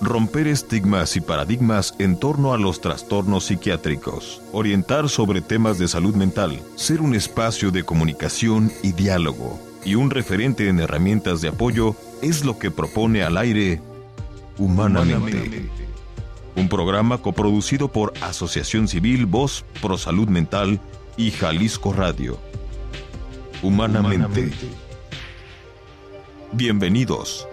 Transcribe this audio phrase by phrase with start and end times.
[0.00, 4.42] Romper estigmas y paradigmas en torno a los trastornos psiquiátricos.
[4.52, 6.60] Orientar sobre temas de salud mental.
[6.76, 9.58] Ser un espacio de comunicación y diálogo.
[9.84, 13.80] Y un referente en herramientas de apoyo es lo que propone al aire
[14.58, 15.70] Humanamente.
[16.54, 20.80] Un programa coproducido por Asociación Civil Voz Pro Salud Mental
[21.16, 22.38] y Jalisco Radio.
[23.62, 24.52] Humanamente.
[26.52, 27.46] Bienvenidos.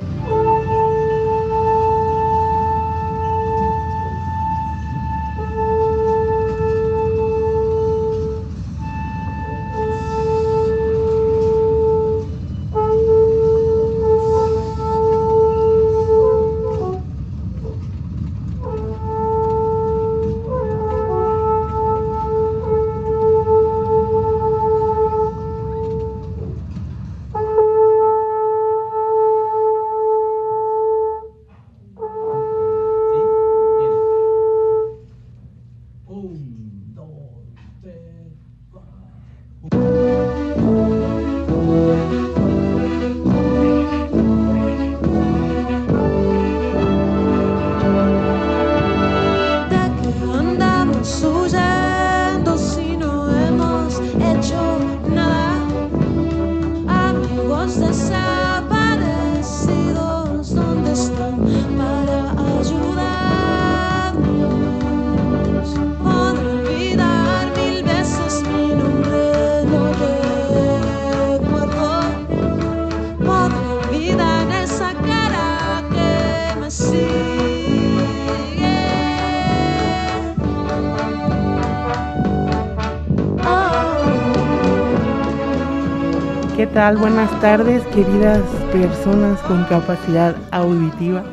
[86.73, 91.23] Buenas tardes, queridas personas con capacidad auditiva.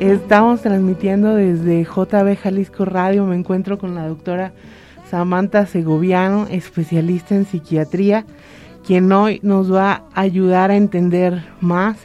[0.00, 3.24] Estamos transmitiendo desde JB Jalisco Radio.
[3.24, 4.52] Me encuentro con la doctora
[5.08, 8.26] Samantha Segoviano, especialista en psiquiatría,
[8.84, 11.96] quien hoy nos va a ayudar a entender más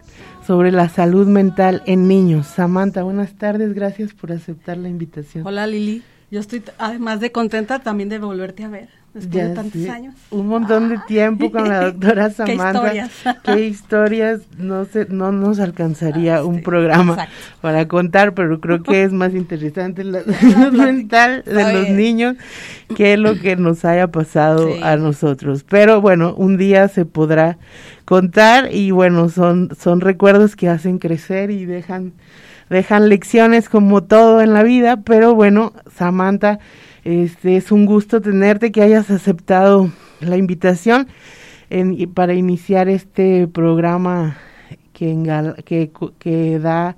[0.45, 2.45] sobre la salud mental en niños.
[2.45, 5.47] Samantha, buenas tardes, gracias por aceptar la invitación.
[5.47, 9.89] Hola Lili, yo estoy además de contenta también de volverte a ver después de tantos
[9.89, 10.15] años.
[10.31, 12.81] Un montón de tiempo con la doctora Samantha.
[12.81, 13.11] ¿Qué historias?
[13.43, 14.41] ¿Qué historias?
[14.57, 17.27] No, sé, no nos alcanzaría ah, un programa
[17.61, 22.35] para contar, pero creo que es más interesante la salud mental de los niños
[22.95, 25.63] que lo que nos haya pasado a nosotros.
[25.67, 27.57] Pero bueno, un día se podrá
[28.05, 32.13] contar y bueno, son, son recuerdos que hacen crecer y dejan,
[32.69, 36.59] dejan lecciones como todo en la vida, pero bueno, Samantha
[37.03, 39.91] este, es un gusto tenerte, que hayas aceptado
[40.21, 41.07] la invitación
[41.69, 44.37] en, para iniciar este programa
[44.93, 46.95] que, que, que da,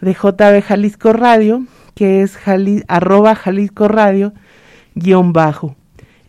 [0.00, 1.64] de JB Jalisco Radio
[1.96, 2.38] que es
[2.86, 4.32] arroba Jalisco Radio
[4.94, 5.74] guion bajo.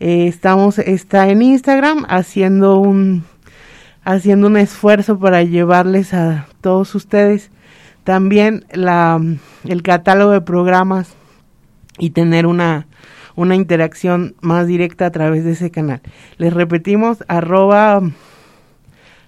[0.00, 3.22] Eh, estamos, está en Instagram haciendo un,
[4.04, 7.50] haciendo un esfuerzo para llevarles a todos ustedes
[8.04, 9.20] también la,
[9.64, 11.14] el catálogo de programas
[11.98, 12.86] y tener una,
[13.36, 16.00] una interacción más directa a través de ese canal.
[16.36, 18.00] Les repetimos, arroba,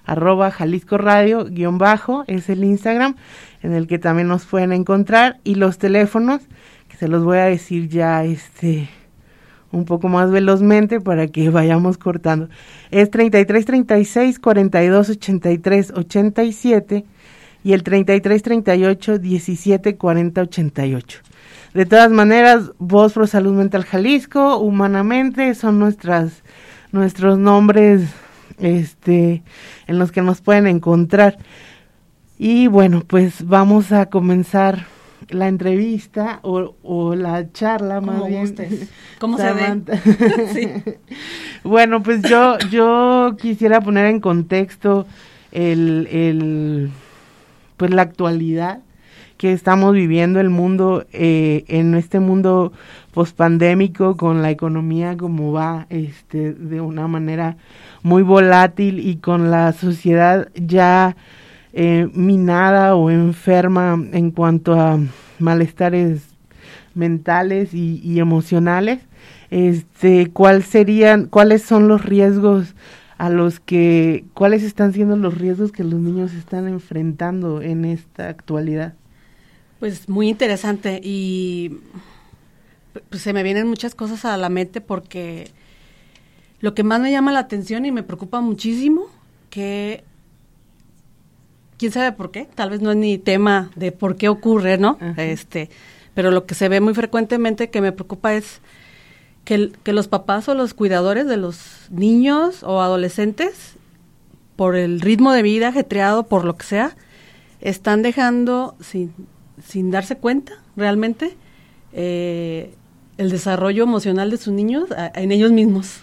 [0.05, 3.17] arroba Jalisco Radio, guion bajo, es el Instagram
[3.63, 6.43] en el que también nos pueden encontrar y los teléfonos,
[6.89, 8.89] que se los voy a decir ya este
[9.75, 12.49] un poco más velozmente para que vayamos cortando.
[12.91, 17.05] Es 33 36 42 83 87
[17.65, 21.21] y el 33 38 17 40 88.
[21.75, 26.43] De todas maneras, Voz Pro Salud Mental Jalisco, humanamente, son nuestras
[26.93, 28.03] nuestros nombres
[28.59, 29.43] este
[29.89, 31.39] en los que nos pueden encontrar.
[32.39, 34.87] Y bueno, pues vamos a comenzar
[35.29, 38.55] la entrevista o, la charla más bien.
[39.19, 40.99] ¿Cómo se ve?
[41.65, 45.07] Bueno, pues yo, yo quisiera poner en contexto
[45.53, 46.91] el, el,
[47.77, 48.81] pues la actualidad
[49.39, 52.73] que estamos viviendo el mundo eh, en este mundo
[53.13, 57.57] pospandémico con la economía como va este de una manera
[58.03, 61.17] muy volátil y con la sociedad ya
[61.77, 65.01] eh, minada o enferma en cuanto a
[65.41, 66.23] malestares
[66.95, 69.01] mentales y, emocionales,
[69.51, 72.77] este, ¿cuál serían, cuáles son los riesgos
[73.19, 78.29] a los que, cuáles están siendo los riesgos que los niños están enfrentando en esta
[78.29, 78.95] actualidad?
[79.81, 81.81] Pues muy interesante y
[83.11, 85.51] pues, se me vienen muchas cosas a la mente porque
[86.61, 89.07] lo que más me llama la atención y me preocupa muchísimo
[89.51, 90.05] que
[91.85, 94.97] quién sabe por qué, tal vez no es ni tema de por qué ocurre, ¿no?
[95.19, 95.69] Este,
[96.15, 98.63] pero lo que se ve muy frecuentemente que me preocupa es
[99.45, 101.59] que, que los papás o los cuidadores de los
[101.91, 103.75] niños o adolescentes,
[104.57, 106.97] por el ritmo de vida ajetreado, por lo que sea,
[107.61, 109.13] están dejando sin,
[109.63, 111.37] sin darse cuenta realmente
[111.93, 112.73] eh,
[113.19, 116.01] el desarrollo emocional de sus niños en ellos mismos.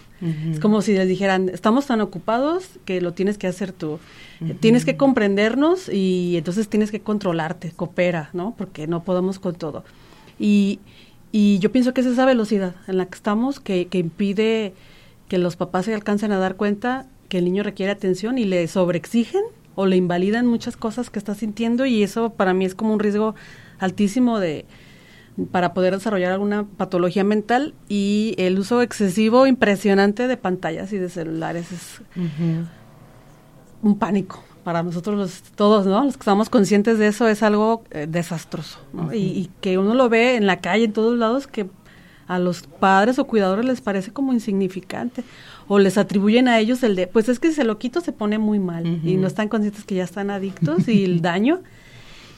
[0.51, 3.97] Es como si les dijeran, estamos tan ocupados que lo tienes que hacer tú.
[4.59, 8.55] Tienes que comprendernos y entonces tienes que controlarte, coopera, ¿no?
[8.57, 9.83] Porque no podemos con todo.
[10.39, 10.79] Y,
[11.31, 14.73] y yo pienso que es esa velocidad en la que estamos que, que impide
[15.27, 18.67] que los papás se alcancen a dar cuenta que el niño requiere atención y le
[18.67, 19.43] sobreexigen
[19.75, 22.99] o le invalidan muchas cosas que está sintiendo y eso para mí es como un
[22.99, 23.35] riesgo
[23.79, 24.65] altísimo de
[25.51, 31.09] para poder desarrollar alguna patología mental y el uso excesivo impresionante de pantallas y de
[31.09, 32.01] celulares es
[33.81, 36.03] un pánico para nosotros los, todos, ¿no?
[36.03, 39.13] Los que estamos conscientes de eso es algo eh, desastroso, ¿no?
[39.13, 41.67] y, que uno lo ve en la calle, en todos lados, que
[42.27, 45.23] a los padres o cuidadores les parece como insignificante
[45.67, 48.11] o les atribuyen a ellos el de, pues es que si se lo quito se
[48.13, 51.61] pone muy mal y no están conscientes que ya están adictos y el daño.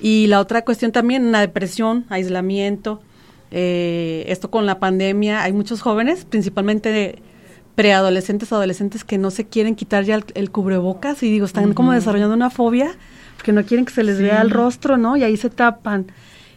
[0.02, 3.02] Y la otra cuestión también, la depresión, aislamiento,
[3.52, 7.20] eh, esto con la pandemia, hay muchos jóvenes, principalmente de
[7.76, 12.36] preadolescentes, adolescentes que no se quieren quitar ya el, cubrebocas y digo, están como desarrollando
[12.36, 12.96] una fobia
[13.36, 15.18] porque no quieren que se les vea el rostro, ¿no?
[15.18, 16.08] Y ahí se tapan.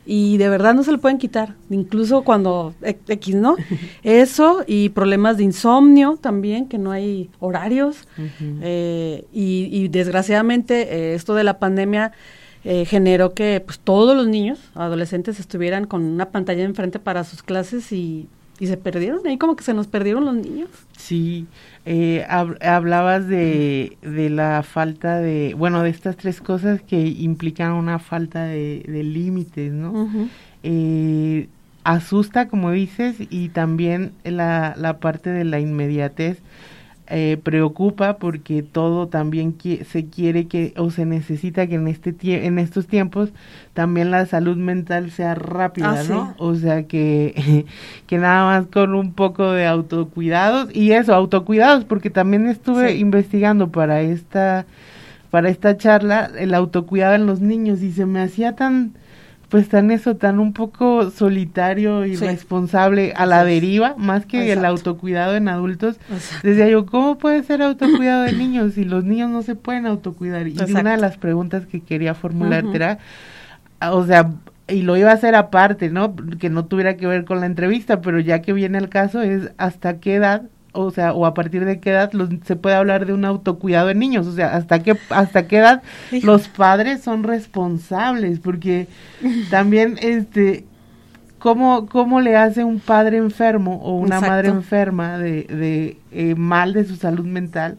[0.09, 3.57] Y de verdad no se lo pueden quitar, incluso cuando X, ¿no?
[4.05, 8.07] Eso y problemas de insomnio también, que no hay horarios.
[8.39, 12.13] Eh, y, desgraciadamente eh, esto de la pandemia
[12.63, 17.43] eh, generó que pues todos los niños, adolescentes, estuvieran con una pantalla enfrente para sus
[17.43, 18.29] clases y
[18.59, 20.71] y se perdieron, ahí como que se nos perdieron los niños.
[20.97, 21.47] Sí,
[21.85, 27.99] eh, hablabas de, de la falta de, bueno, de estas tres cosas que implican una
[27.99, 30.09] falta de, límites, ¿no?
[30.63, 31.49] eh,
[31.85, 36.41] asusta, como dices, y también la, la parte de la inmediatez
[37.09, 39.57] eh, preocupa porque todo también
[39.89, 43.31] se quiere que o se necesita que en este en estos tiempos
[43.75, 46.35] también la salud mental sea rápida, ah, ¿no?
[46.39, 47.65] O sea que
[48.07, 53.71] que nada más con un poco de autocuidados y eso, autocuidados porque también estuve investigando
[53.71, 54.67] para esta
[55.31, 58.95] para esta charla el autocuidado en los niños y se me hacía tan
[59.49, 64.65] pues tan eso, tan un poco solitario y responsable a la deriva, más que el
[64.65, 65.97] autocuidado en adultos.
[66.43, 70.49] Decía yo, ¿cómo puede ser autocuidado de niños si los niños no se pueden autocuidar?
[70.49, 72.99] Y una de las preguntas que quería formularte era,
[73.93, 74.33] o sea,
[74.69, 76.17] y lo iba a hacer aparte, ¿no?
[76.41, 79.53] Que no tuviera que ver con la entrevista, pero ya que viene el caso es
[79.59, 80.43] hasta qué edad
[80.77, 82.11] o sea, o a partir de qué edad
[82.45, 85.83] se puede hablar de un autocuidado en niños, o sea, hasta qué hasta qué edad
[86.23, 88.89] los padres son responsables, porque
[89.51, 90.65] también este
[91.39, 96.73] ¿Cómo, ¿Cómo le hace un padre enfermo o una madre enferma de, de eh, mal
[96.73, 97.79] de su salud mental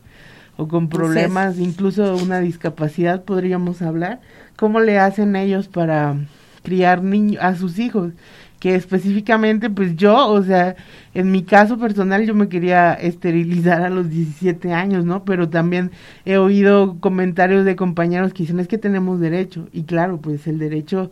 [0.57, 4.21] o con problemas, incluso una discapacidad podríamos hablar?
[4.55, 6.15] ¿Cómo le hacen ellos para
[6.63, 8.13] criar niños a sus hijos?
[8.59, 10.75] Que específicamente pues yo, o sea,
[11.13, 15.23] en mi caso personal yo me quería esterilizar a los 17 años, ¿no?
[15.25, 15.91] Pero también
[16.25, 20.59] he oído comentarios de compañeros que dicen es que tenemos derecho y claro, pues el
[20.59, 21.11] derecho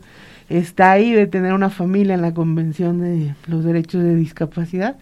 [0.50, 4.98] está ahí de tener una familia en la Convención de los Derechos de Discapacidad,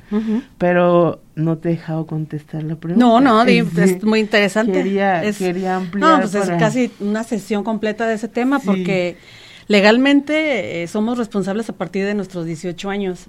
[0.58, 3.06] pero no te he dejado contestar la pregunta.
[3.06, 4.72] No, no, es, muy interesante.
[4.72, 6.10] Quería, quería ampliar.
[6.10, 9.18] No, pues es casi una sesión completa de ese tema porque
[9.68, 13.26] Legalmente eh, somos responsables a partir de nuestros 18 años,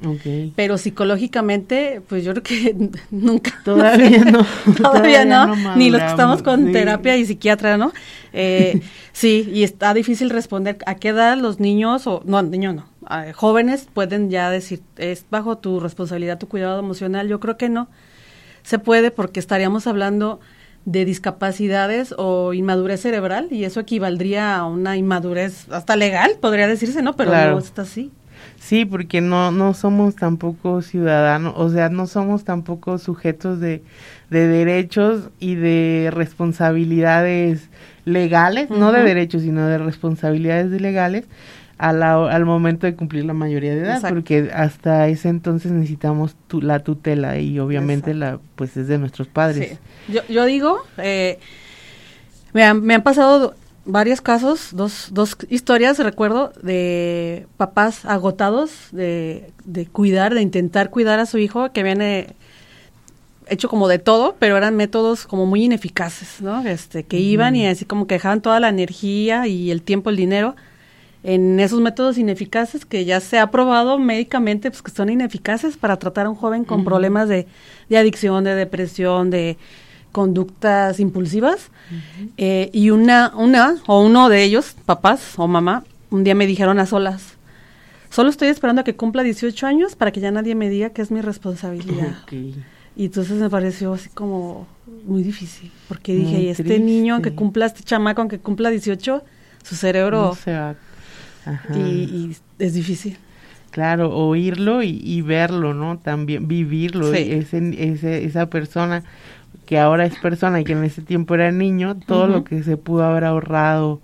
[0.57, 3.53] pero psicológicamente, pues yo creo que nunca.
[3.65, 4.47] Todavía no.
[4.77, 7.93] todavía, no, ni los que estamos con terapia y psiquiatra, ¿no?
[8.33, 8.81] Eh,
[9.13, 12.87] sí, y está difícil responder a qué edad los niños, o no, niños no,
[13.35, 17.29] jóvenes pueden ya decir, es bajo tu responsabilidad tu cuidado emocional.
[17.29, 17.89] Yo creo que no
[18.65, 20.41] se puede porque estaríamos hablando
[20.85, 27.03] de discapacidades o inmadurez cerebral y eso equivaldría a una inmadurez hasta legal, podría decirse,
[27.03, 27.15] ¿no?
[27.17, 28.13] Pero no está así.
[28.59, 33.83] Sí, porque no, no somos tampoco ciudadanos, o sea, no somos tampoco sujetos de,
[34.31, 37.69] de derechos y de responsabilidades
[38.05, 41.25] legales, no de derechos, sino de responsabilidades legales
[41.79, 47.39] al momento de cumplir la mayoría de edad, porque hasta ese entonces necesitamos la tutela
[47.39, 49.79] y obviamente la pues es de nuestros padres.
[50.09, 51.39] Yo, yo digo, eh,
[52.53, 53.55] me, han, me han pasado
[53.85, 61.19] varios casos, dos, dos historias, recuerdo, de papás agotados de, de cuidar, de intentar cuidar
[61.19, 62.35] a su hijo, que viene
[63.49, 66.67] hecho como de todo, pero eran métodos como muy ineficaces, ¿no?
[66.67, 70.17] Este, que iban y así como que dejaban toda la energía y el tiempo, el
[70.17, 70.57] dinero
[71.25, 75.99] en esos métodos ineficaces que ya se ha probado médicamente pues que son ineficaces para
[75.99, 77.47] tratar a un joven con problemas de,
[77.91, 79.57] adicción, de depresión, de
[80.13, 81.71] conductas impulsivas.
[82.37, 86.79] Eh, y una, una o uno de ellos, papás o mamá, un día me dijeron
[86.79, 87.39] a solas,
[88.11, 91.01] solo estoy esperando a que cumpla 18 años para que ya nadie me diga que
[91.01, 92.19] es mi responsabilidad.
[92.97, 94.69] Y entonces me pareció así como
[95.07, 99.25] muy difícil, porque dije, y este niño, aunque cumpla, este chamaco, aunque cumpla 18,
[99.63, 100.37] su cerebro
[101.75, 103.17] y, es difícil.
[103.71, 105.99] Claro, oírlo y, verlo, ¿no?
[105.99, 109.03] También vivirlo, ese, esa persona
[109.67, 112.77] que ahora es persona y que en ese tiempo era niño, todo lo que se
[112.77, 114.01] pudo haber ahorrado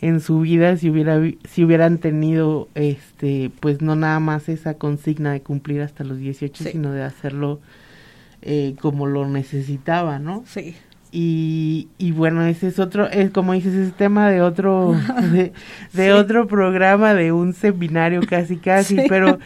[0.00, 5.32] en su vida si hubiera si hubieran tenido este pues no nada más esa consigna
[5.32, 7.60] de cumplir hasta los 18 sino de hacerlo
[8.40, 10.74] eh, como lo necesitaba no sí
[11.12, 14.94] y, y bueno, ese es otro, es como dices, es tema de otro,
[15.92, 19.40] de, otro programa, de un seminario casi casi, pero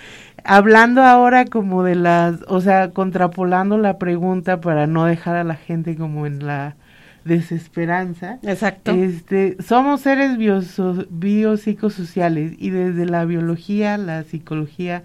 [0.45, 5.57] hablando ahora como de las, o sea, contrapolando la pregunta para no dejar a la
[5.57, 6.77] gente como en la
[7.25, 8.39] desesperanza.
[8.43, 8.93] Exacto.
[8.93, 15.03] Este, somos seres biopsicosociales y desde la biología, la psicología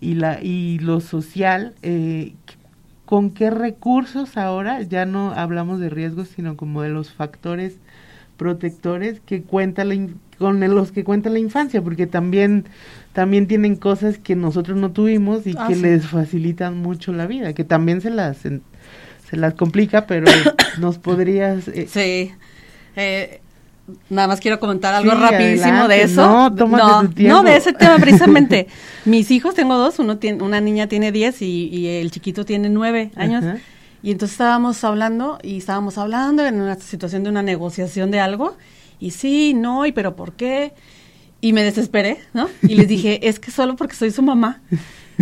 [0.00, 2.34] y la y lo social eh,
[3.08, 7.78] con qué recursos ahora, ya no hablamos de riesgos, sino como de los factores
[8.36, 12.66] protectores que cuenta la con los que cuenta la infancia, porque también
[13.14, 17.54] también tienen cosas que nosotros no tuvimos y ah, que les facilitan mucho la vida,
[17.54, 20.26] que también se las se las complica, pero
[20.78, 22.34] nos podrías eh, sí.
[22.94, 23.40] Eh,
[24.10, 26.26] nada más quiero comentar algo rapidísimo de eso.
[26.26, 28.68] No, no, no, de ese tema precisamente.
[29.04, 33.12] Mis hijos, tengo dos, uno tiene, una niña tiene 10 y, el chiquito tiene 9
[33.16, 33.44] años.
[34.02, 38.56] Y entonces estábamos hablando y estábamos hablando en una situación de una negociación de algo.
[39.00, 40.72] Y sí, no, y pero ¿por qué?
[41.40, 42.48] Y me desesperé, ¿no?
[42.62, 44.60] Y les dije, es que solo porque soy su mamá.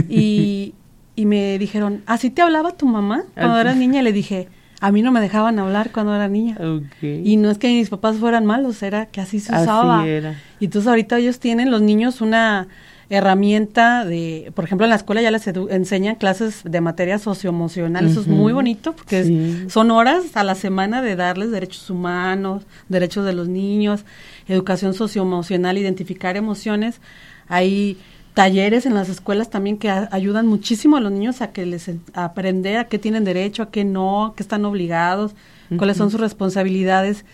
[0.08, 0.74] Y,
[1.14, 4.00] y me dijeron, ¿así te hablaba tu mamá cuando eras niña?
[4.00, 4.48] Y le dije,
[4.80, 6.58] a mí no me dejaban hablar cuando era niña.
[7.00, 10.00] Y no es que mis papás fueran malos, era que así se usaba.
[10.00, 10.40] Así era.
[10.60, 12.68] Y entonces ahorita ellos tienen, los niños, una
[13.08, 18.20] herramienta de, por ejemplo, en la escuela ya les enseñan clases de materia socioemocional, eso
[18.20, 23.32] es muy bonito porque son horas a la semana de darles derechos humanos, derechos de
[23.32, 24.04] los niños,
[24.48, 27.00] educación socioemocional, identificar emociones.
[27.48, 27.96] Hay
[28.36, 32.76] talleres en las escuelas también que ayudan muchísimo a los niños a que les aprender
[32.76, 35.34] a qué tienen derecho, a qué no, a qué están obligados,
[35.78, 37.24] cuáles son sus responsabilidades.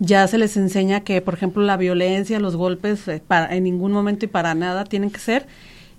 [0.00, 3.92] Ya se les enseña que, por ejemplo, la violencia, los golpes, eh, para, en ningún
[3.92, 5.46] momento y para nada tienen que ser.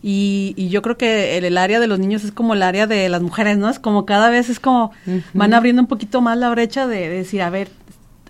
[0.04, 3.22] Y, yo creo que el, área de los niños es como el área de las
[3.22, 3.70] mujeres, ¿no?
[3.70, 4.92] Es como cada vez es como
[5.34, 7.70] van abriendo un poquito más la brecha de, decir, a ver,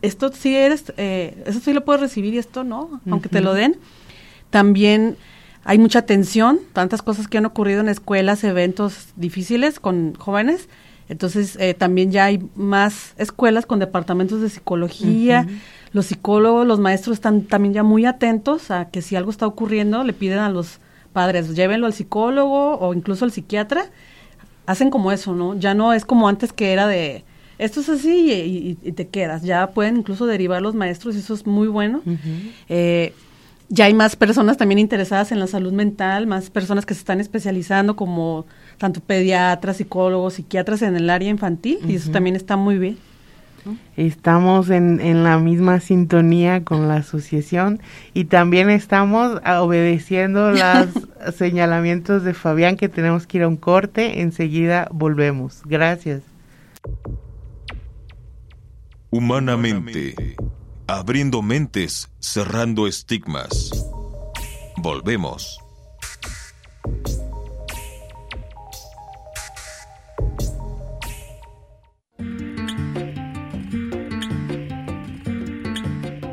[0.03, 3.55] esto sí eres, eh, eso sí lo puedes recibir y esto no, aunque te lo
[3.55, 3.77] den.
[4.51, 5.17] También
[5.63, 10.69] hay mucha tensión, tantas cosas que han ocurrido en escuelas, eventos difíciles con jóvenes.
[11.09, 15.47] Entonces, eh, también ya hay más escuelas con departamentos de psicología.
[15.91, 20.03] Los psicólogos, los maestros están también ya muy atentos a que si algo está ocurriendo,
[20.03, 20.79] le piden a los
[21.13, 23.85] padres, llévenlo al psicólogo o incluso al psiquiatra.
[24.67, 25.55] Hacen como eso, ¿no?
[25.55, 27.25] Ya no es como antes que era de,
[27.57, 29.41] esto es así y, te quedas.
[29.41, 32.01] Ya pueden incluso derivar los maestros y eso es muy bueno
[33.69, 37.19] ya hay más personas también interesadas en la salud mental, más personas que se están
[37.19, 38.45] especializando como
[38.79, 42.97] tanto pediatras, psicólogos, psiquiatras en el área infantil y eso también está muy bien.
[43.95, 47.79] Estamos en, en, la misma sintonía con la asociación
[48.13, 54.21] y también estamos obedeciendo los señalamientos de Fabián que tenemos que ir a un corte.
[54.21, 55.61] Enseguida volvemos.
[55.65, 56.23] Gracias.
[59.11, 60.35] Humanamente,
[60.89, 63.69] abriendo mentes, cerrando estigmas.
[64.77, 65.59] Volvemos.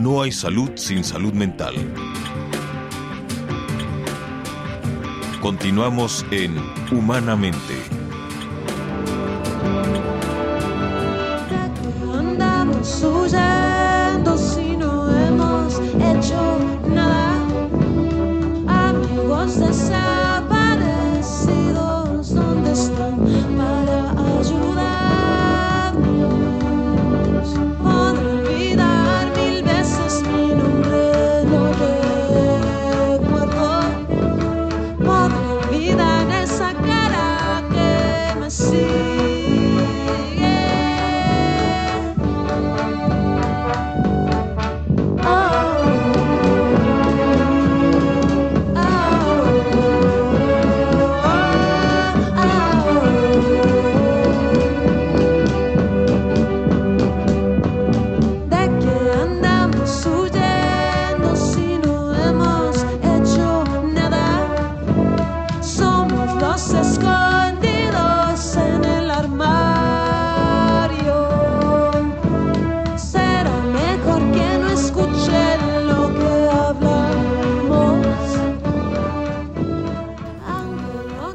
[0.01, 1.75] No hay salud sin salud mental.
[5.43, 6.57] Continuamos en
[6.91, 7.75] Humanamente.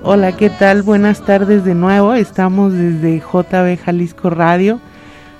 [0.03, 0.81] Hola, ¿qué tal?
[0.81, 2.15] Buenas tardes de nuevo.
[2.15, 4.79] Estamos desde JB Jalisco Radio,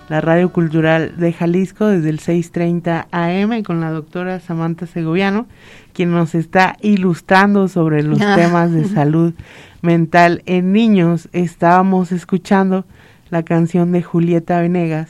[0.07, 5.47] la radio cultural de Jalisco, desde el 6:30 AM con la doctora Samantha Segoviano,
[5.93, 8.35] quien nos está ilustrando sobre los ah.
[8.37, 9.33] temas de salud
[9.81, 11.27] mental en niños.
[11.33, 12.85] Estábamos escuchando
[13.31, 15.09] la canción de Julieta Venegas,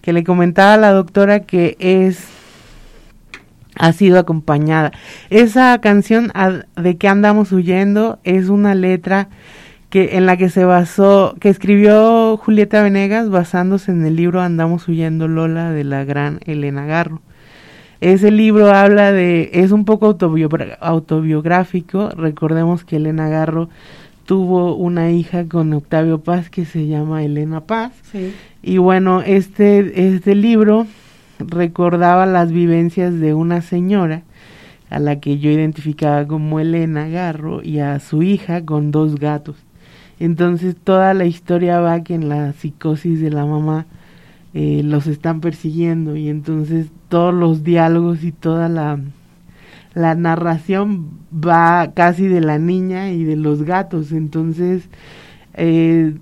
[0.00, 2.35] que le comentaba a la doctora que es
[3.78, 4.92] ha sido acompañada.
[5.30, 6.32] Esa canción
[6.76, 9.28] de que andamos huyendo es una letra
[9.90, 14.88] que en la que se basó, que escribió Julieta Venegas basándose en el libro Andamos
[14.88, 17.20] huyendo Lola de la gran Elena Garro.
[18.00, 20.16] Ese libro habla de, es un poco
[20.80, 23.70] autobiográfico, recordemos que Elena Garro
[24.26, 27.92] tuvo una hija con Octavio Paz que se llama Elena Paz.
[28.62, 30.86] Y bueno, este, este libro
[31.38, 34.22] recordaba las vivencias de una señora
[34.90, 39.56] a la que yo identificaba como Elena Garro y a su hija con dos gatos.
[40.18, 43.86] Entonces toda la historia va que en la psicosis de la mamá
[44.54, 48.98] eh, los están persiguiendo y entonces todos los diálogos y toda la,
[49.92, 54.12] la narración va casi de la niña y de los gatos.
[54.12, 54.88] Entonces
[55.54, 56.14] eh,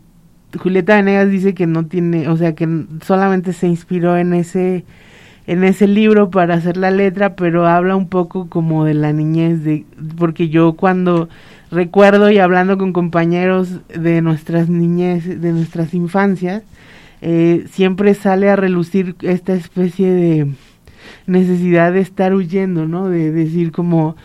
[0.58, 4.84] Julieta Venegas dice que no tiene, o sea que solamente se inspiró en ese
[5.46, 9.62] en ese libro para hacer la letra, pero habla un poco como de la niñez,
[9.62, 9.84] de,
[10.16, 11.28] porque yo cuando
[11.70, 16.62] recuerdo y hablando con compañeros de nuestras niñez, de nuestras infancias,
[17.20, 20.46] eh, siempre sale a relucir esta especie de
[21.26, 23.08] necesidad de estar huyendo, ¿no?
[23.08, 24.16] De decir como,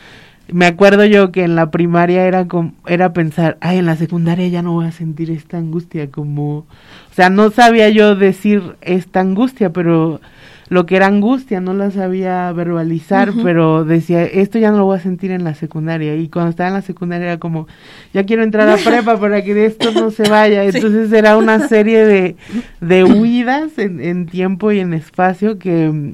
[0.51, 4.47] me acuerdo yo que en la primaria era como, era pensar, ay, en la secundaria
[4.47, 6.65] ya no voy a sentir esta angustia, como, o
[7.13, 10.21] sea, no sabía yo decir esta angustia, pero
[10.69, 14.97] lo que era angustia, no la sabía verbalizar, pero decía, esto ya no lo voy
[14.97, 16.15] a sentir en la secundaria.
[16.15, 17.67] Y cuando estaba en la secundaria era como,
[18.13, 20.63] ya quiero entrar a prepa para que de esto no se vaya.
[20.65, 22.35] Entonces era una serie de,
[22.81, 26.13] de huidas en, en tiempo y en espacio que,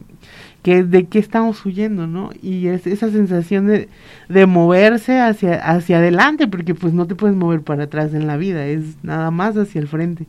[0.63, 2.30] que de qué estamos huyendo, ¿no?
[2.41, 3.89] Y es esa sensación de,
[4.30, 8.38] de moverse hacia, hacia adelante, porque pues no te puedes mover para atrás en la
[8.38, 10.26] vida, es nada más hacia el frente.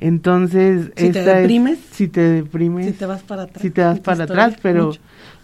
[0.00, 4.00] Entonces, si te deprimes, si te deprimes, si te vas para atrás, si te vas
[4.00, 4.92] para atrás, pero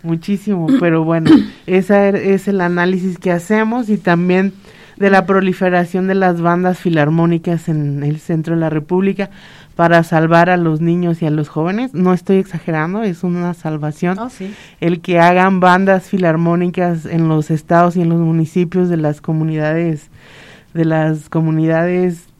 [0.03, 1.31] muchísimo, pero bueno,
[1.67, 4.53] ese er, es el análisis que hacemos y también
[4.97, 9.31] de la proliferación de las bandas filarmónicas en el centro de la República
[9.75, 11.95] para salvar a los niños y a los jóvenes.
[11.95, 14.19] No estoy exagerando, es una salvación.
[14.19, 14.29] Oh,
[14.81, 20.11] el que hagan bandas filarmónicas en los estados y en los municipios de las comunidades
[20.75, 22.32] de las comunidades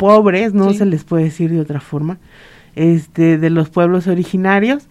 [0.00, 2.18] pobres, no se les puede decir de otra forma,
[2.74, 4.88] este, de los pueblos originarios,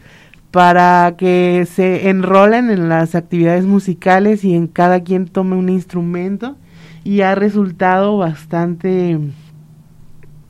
[0.51, 6.57] para que se enrolen en las actividades musicales y en cada quien tome un instrumento
[7.03, 9.17] y ha resultado bastante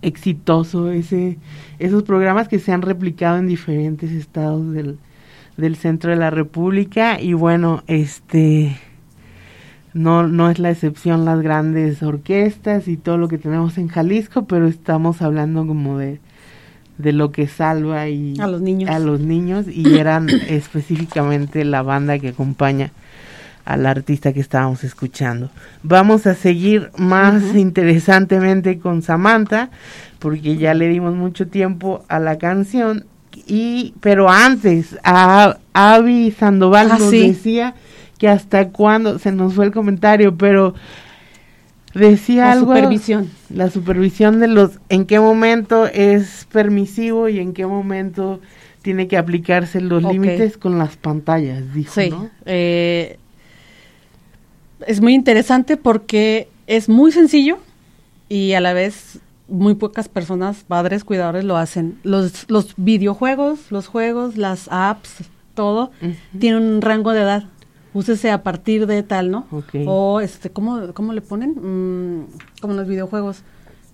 [0.01, 1.37] exitoso ese
[1.79, 4.97] esos programas que se han replicado en diferentes estados del,
[5.55, 8.77] del centro de la República y bueno, este
[9.93, 14.45] no no es la excepción las grandes orquestas y todo lo que tenemos en Jalisco,
[14.45, 16.19] pero estamos hablando como de
[16.97, 21.81] de lo que salva y a los niños a los niños y eran específicamente la
[21.81, 22.91] banda que acompaña
[23.69, 25.51] al artista que estábamos escuchando.
[25.83, 29.69] Vamos a seguir más interesantemente con Samantha,
[30.17, 33.05] porque ya le dimos mucho tiempo a la canción.
[33.45, 37.75] Y, pero antes, a Avi Sandoval ah, nos decía
[38.19, 40.75] que hasta cuándo, se nos fue el comentario, pero
[41.95, 42.73] decía algo.
[42.73, 43.31] La supervisión.
[43.49, 48.39] La supervisión de los, en qué momento es permisivo y en qué momento
[48.83, 52.09] tiene que aplicarse los límites con las pantallas, dijo, sí.
[52.09, 52.29] ¿no?
[52.45, 53.17] Eh,
[54.85, 57.57] es muy interesante porque es muy sencillo
[58.27, 61.99] y a la vez muy pocas personas, padres, cuidadores lo hacen.
[62.03, 65.23] Los, los videojuegos, los juegos, las apps,
[65.55, 65.91] todo,
[66.37, 67.43] tienen un rango de edad.
[67.93, 69.47] Úsese a partir de tal, ¿no?
[69.85, 71.51] O, este, ¿cómo, cómo le ponen?
[71.51, 72.27] Mm,
[72.61, 73.43] como los videojuegos.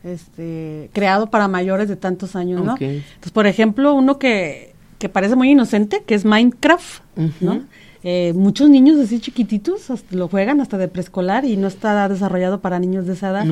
[0.03, 2.75] Este, creado para mayores de tantos años, ¿no?
[2.79, 7.01] Entonces, por ejemplo, uno que, que parece muy inocente, que es Minecraft,
[7.41, 7.63] ¿no?
[8.03, 12.77] Eh, muchos niños así chiquititos lo juegan hasta de preescolar y no está desarrollado para
[12.77, 13.47] niños de esa edad.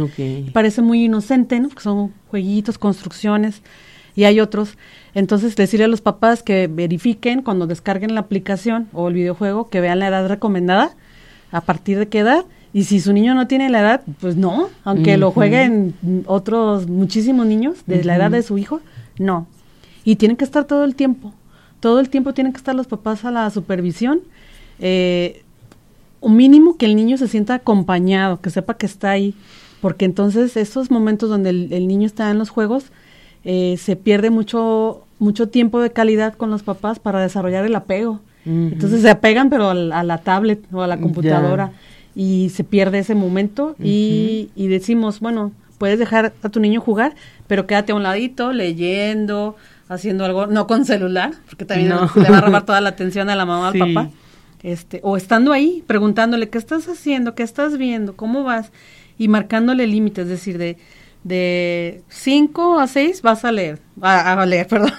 [0.54, 1.70] Parece muy inocente, ¿no?
[1.70, 3.64] Porque son jueguitos, construcciones
[4.16, 4.78] y hay otros.
[5.14, 9.82] Entonces, decirle a los papás que verifiquen cuando descarguen la aplicación o el videojuego, que
[9.82, 10.96] vean la edad recomendada,
[11.52, 12.46] a partir de qué edad.
[12.74, 15.94] Y si su niño no tiene la edad, pues no, aunque lo jueguen
[16.26, 18.82] otros muchísimos niños de la edad de su hijo,
[19.20, 19.48] no.
[20.04, 21.34] Y tienen que estar todo el tiempo.
[21.80, 24.22] Todo el tiempo tienen que estar los papás a la supervisión
[24.80, 25.44] eh,
[26.20, 29.36] un mínimo que el niño se sienta acompañado, que sepa que está ahí,
[29.82, 32.86] porque entonces esos momentos donde el, niño está en los juegos,
[33.46, 38.20] eh, se pierde mucho, mucho tiempo de calidad con los papás para desarrollar el apego.
[38.46, 41.72] Entonces se apegan pero a, la tablet o a la computadora
[42.14, 43.76] y se pierde ese momento.
[43.82, 47.16] Y, y decimos, bueno, puedes dejar a tu niño jugar,
[47.48, 49.56] pero quédate a un ladito leyendo,
[49.88, 53.36] haciendo algo, no con celular, porque también le va a robar toda la atención a
[53.38, 54.10] la mamá o al papá
[54.64, 58.72] este, o estando ahí, preguntándole qué estás haciendo, qué estás viendo, cómo vas,
[59.18, 60.78] y marcándole límites, es decir, de
[61.24, 64.92] de 5 a 6 vas a leer, a, leer, perdón,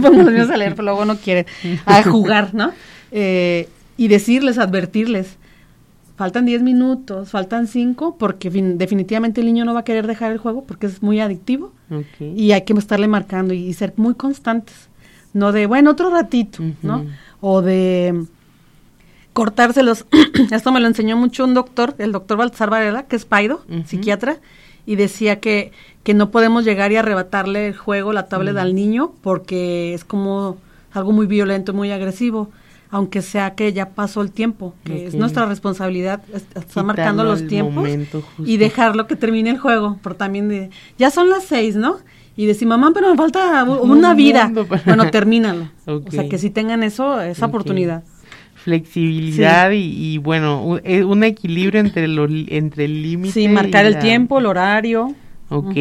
[0.00, 1.46] pongo los niños a leer, pero luego no quieren,
[1.84, 2.72] a jugar, ¿no?
[3.10, 5.36] Eh, y decirles, advertirles,
[6.16, 10.38] faltan 10 minutos, faltan 5, porque definitivamente el niño no va a querer dejar el
[10.38, 11.72] juego porque es muy adictivo.
[12.18, 14.88] Y hay que estarle marcando y, ser muy constantes,
[15.34, 17.04] no de, bueno, otro ratito, ¿no?
[17.40, 18.24] O de
[19.34, 20.06] cortárselos.
[20.50, 24.38] Esto me lo enseñó mucho un doctor, el doctor Baltasar Varela, que es Paido, psiquiatra,
[24.86, 29.12] y decía que, que no podemos llegar y arrebatarle el juego, la tablet al niño,
[29.22, 30.58] porque es como
[30.92, 32.50] algo muy violento, muy agresivo,
[32.90, 36.22] aunque sea que ya pasó el tiempo, que es nuestra responsabilidad,
[36.54, 37.88] está marcando los tiempos
[38.38, 41.96] y dejarlo que termine el juego, por también de, ya son las seis, ¿no?
[42.36, 44.50] Y decir, mamá, pero me falta una vida.
[44.86, 45.68] Bueno, termínalo.
[45.86, 48.04] O sea, que si tengan eso, esa oportunidad
[48.62, 53.32] flexibilidad y, bueno, eh, un, equilibrio entre, lo, entre el límite.
[53.32, 55.14] Sí, marcar el tiempo, el horario.
[55.48, 55.76] Ok,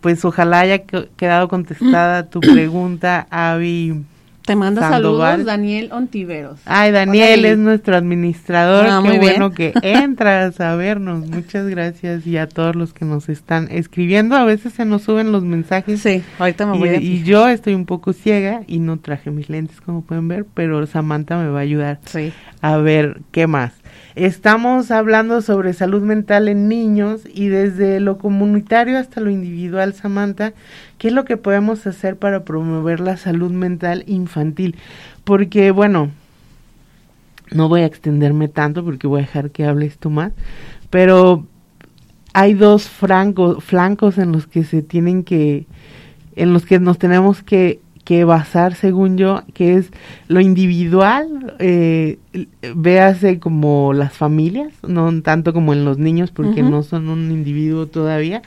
[0.00, 4.02] pues ojalá haya quedado contestada tu pregunta, Avi.
[4.50, 6.58] Te manda saludos Daniel Ontiveros.
[6.64, 8.84] Ay, Daniel es nuestro administrador.
[8.88, 11.24] Ah, Qué bueno que entras a vernos.
[11.28, 14.34] Muchas gracias y a todos los que nos están escribiendo.
[14.34, 16.00] A veces se nos suben los mensajes.
[16.00, 19.48] Sí, ahorita me voy y, y yo estoy un poco ciega y no traje mis
[19.48, 22.00] lentes como pueden ver, pero Samantha me va a ayudar
[22.60, 23.79] a ver qué más.
[24.16, 30.52] Estamos hablando sobre salud mental en niños y desde lo comunitario hasta lo individual, Samantha,
[30.98, 34.74] ¿qué es lo que podemos hacer para promover la salud mental infantil?
[35.22, 36.10] Porque, bueno,
[37.52, 40.32] no voy a extenderme tanto porque voy a dejar que hables tú más,
[40.90, 41.46] pero
[42.32, 45.66] hay dos flancos en los que se tienen que,
[46.34, 49.92] en los que nos tenemos que que basar, según yo, que es
[50.26, 52.18] lo individual, eh,
[52.74, 57.86] véase como las familias, no tanto como en los niños, porque no son un individuo
[57.86, 58.42] todavía,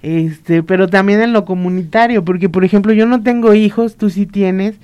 [0.00, 4.24] este, pero también en lo comunitario, porque por ejemplo yo no tengo hijos, tú sí
[4.24, 4.76] tienes,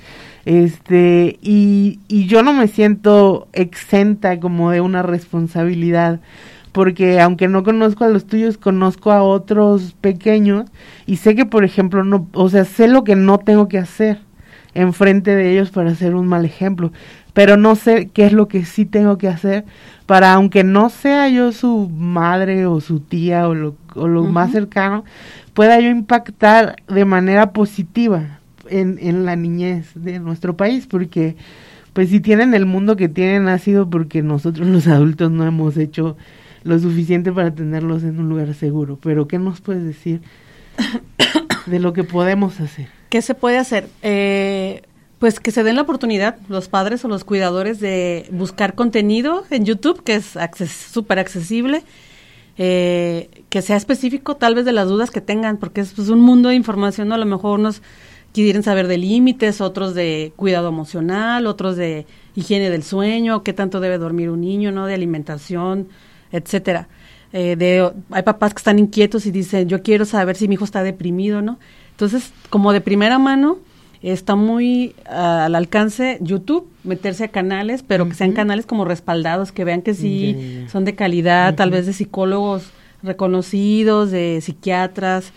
[0.44, 6.20] este, y, y yo no me siento exenta como de una responsabilidad
[6.72, 10.66] porque aunque no conozco a los tuyos, conozco a otros pequeños
[11.06, 14.20] y sé que, por ejemplo, no, o sea, sé lo que no tengo que hacer
[14.74, 16.92] enfrente de ellos para ser un mal ejemplo,
[17.33, 19.64] pero no sé qué es lo que sí tengo que hacer
[20.06, 24.52] para, aunque no sea yo su madre o su tía o lo, o lo más
[24.52, 25.04] cercano,
[25.54, 31.37] pueda yo impactar de manera positiva en, en la niñez de nuestro país, porque
[31.92, 35.76] pues si tienen el mundo que tienen ha sido porque nosotros los adultos no hemos
[35.76, 36.16] hecho
[36.64, 38.99] lo suficiente para tenerlos en un lugar seguro.
[39.03, 40.20] Pero ¿qué nos puedes decir
[41.66, 42.88] de lo que podemos hacer?
[43.09, 43.88] ¿Qué se puede hacer?
[44.03, 44.83] Eh,
[45.18, 49.64] pues que se den la oportunidad los padres o los cuidadores de buscar contenido en
[49.64, 50.38] YouTube, que es
[50.70, 51.83] súper accesible,
[52.57, 56.20] eh, que sea específico tal vez de las dudas que tengan, porque es pues, un
[56.20, 57.83] mundo de información, a lo mejor unos
[58.33, 63.81] quieren saber de límites, otros de cuidado emocional, otros de higiene del sueño, qué tanto
[63.81, 64.87] debe dormir un niño, ¿no?
[64.87, 65.88] De alimentación,
[66.33, 66.88] etcétera.
[67.33, 70.64] Eh, de, hay papás que están inquietos y dicen, yo quiero saber si mi hijo
[70.64, 71.59] está deprimido, ¿no?
[71.93, 73.59] Entonces, como de primera mano,
[74.03, 79.64] está muy al alcance YouTube, meterse a canales, pero que sean canales como respaldados, que
[79.64, 82.71] vean que sí son de calidad, tal vez de psicólogos
[83.03, 85.33] reconocidos, de psiquiatras,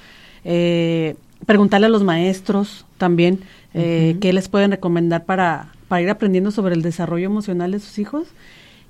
[0.46, 3.42] eh, preguntarle a los maestros también
[3.74, 8.00] eh, qué les pueden recomendar para, para ir aprendiendo sobre el desarrollo emocional de sus
[8.00, 8.28] hijos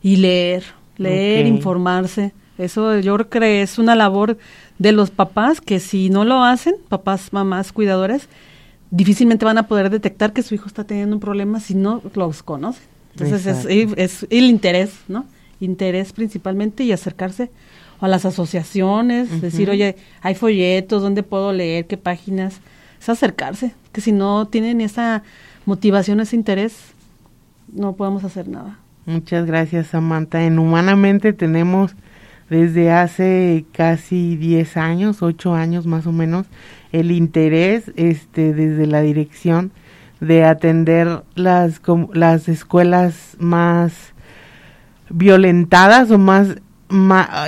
[0.01, 0.63] y leer,
[0.97, 2.33] leer, informarse.
[2.57, 4.37] Eso yo creo que es una labor
[4.77, 8.29] de los papás que si no lo hacen, papás, mamás, cuidadores,
[8.91, 12.43] difícilmente van a poder detectar que su hijo está teniendo un problema si no los
[12.43, 12.83] conocen.
[13.15, 15.25] Entonces es, el interés, ¿no?
[15.59, 17.49] Interés principalmente y acercarse
[17.99, 21.87] a las asociaciones, decir, oye, hay folletos, ¿dónde puedo leer?
[21.87, 22.59] ¿Qué páginas?
[22.99, 25.23] Es acercarse, que si no tienen esa
[25.65, 26.75] motivación, ese interés,
[27.71, 28.77] no podemos hacer nada.
[29.05, 30.43] Muchas gracias, Samantha.
[30.43, 31.95] En Humanamente tenemos
[32.49, 36.47] desde hace casi 10 años, 8 años más o menos,
[36.91, 39.71] el interés este, desde la dirección
[40.19, 41.81] de atender las,
[42.13, 44.13] las escuelas más
[45.09, 46.55] violentadas o más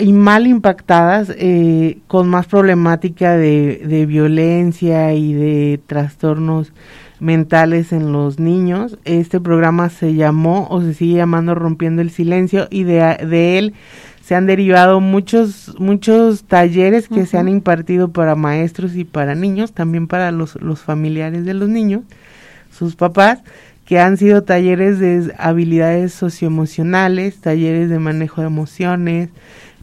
[0.02, 6.74] y mal impactadas eh, con más problemática de, de, violencia y de trastornos
[7.20, 8.98] mentales en los niños.
[9.06, 13.74] Este programa se llamó o se sigue llamando Rompiendo el Silencio y de, de él
[14.26, 19.72] se han derivado muchos muchos talleres que se han impartido para maestros y para niños,
[19.72, 22.02] también para los, los familiares de los niños,
[22.72, 23.44] sus papás,
[23.86, 29.30] que han sido talleres de habilidades socioemocionales, talleres de manejo de emociones,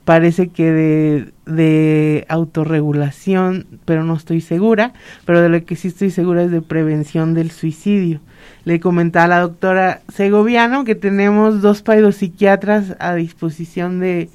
[0.05, 4.93] parece que de, de autorregulación, pero no estoy segura,
[5.25, 8.21] pero de lo que sí estoy segura es de prevención del suicidio.
[8.65, 11.83] Le comentaba a la doctora Segoviano que tenemos dos
[12.17, 14.29] psiquiatras a disposición de,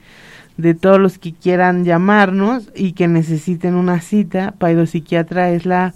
[0.57, 4.53] de todos los que quieran llamarnos y que necesiten una cita.
[4.57, 5.93] Paidopsiquiatra es la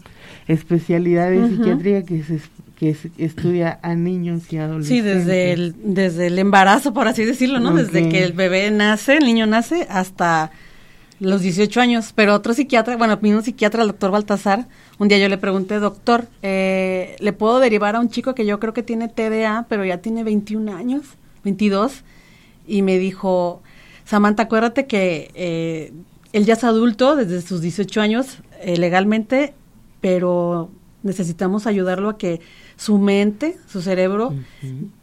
[0.48, 2.40] especialidad de psiquiatría que se
[2.82, 4.88] que estudia a niños y adolescentes.
[4.88, 7.76] Sí, desde el, desde el embarazo, por así decirlo, ¿no?
[7.76, 10.50] Desde que el bebé nace, el niño nace, hasta
[11.20, 12.12] los 18 años.
[12.16, 14.68] Pero otro psiquiatra, bueno, un psiquiatra, el doctor Baltasar,
[14.98, 18.60] un día yo le pregunté, doctor, eh, ¿le puedo derivar a un chico que yo
[18.60, 21.04] creo que tiene TDA, pero ya tiene 21 años,
[21.44, 22.02] 22?
[22.66, 23.62] Y me dijo,
[24.06, 25.94] Samantha, acuérdate que eh,
[26.34, 29.54] él ya es adulto desde sus 18 años eh, legalmente,
[30.02, 30.72] pero
[31.04, 32.42] necesitamos ayudarlo a que
[32.82, 34.34] su mente, su cerebro,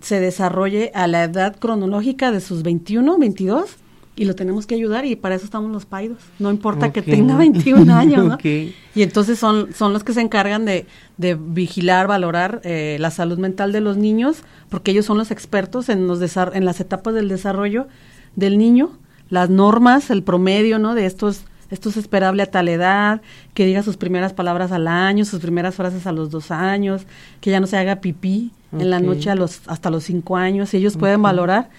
[0.01, 3.77] se desarrolle a la edad cronológica de sus 21, 22
[4.17, 6.19] y lo tenemos que ayudar y para eso estamos los paidos.
[6.41, 8.39] No importa que tenga 21 años, ¿no?
[8.43, 10.87] Y entonces son, son los que se encargan de,
[11.19, 14.39] de vigilar, valorar eh, la salud mental de los niños,
[14.71, 17.87] porque ellos son los expertos en, los en las etapas del desarrollo
[18.35, 18.91] del niño,
[19.31, 20.97] las normas, el promedio, ¿no?
[20.97, 23.21] De estos esto es esperable a tal edad,
[23.55, 27.07] que diga sus primeras palabras al año, sus primeras frases a los dos años,
[27.41, 30.73] que ya no se haga pipí en la noche a los, hasta los cinco años,
[30.75, 31.71] y ellos pueden valorar,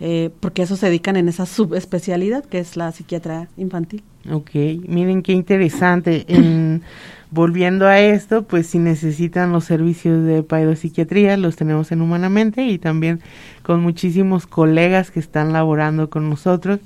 [0.00, 4.02] eh, porque eso se dedican en esa subespecialidad que es la psiquiatría infantil.
[4.30, 4.50] Ok,
[4.86, 6.24] miren qué interesante.
[6.28, 6.82] En,
[7.30, 12.78] volviendo a esto, pues si necesitan los servicios de psiquiatría, los tenemos en Humanamente y
[12.78, 13.20] también
[13.62, 16.80] con muchísimos colegas que están laborando con nosotros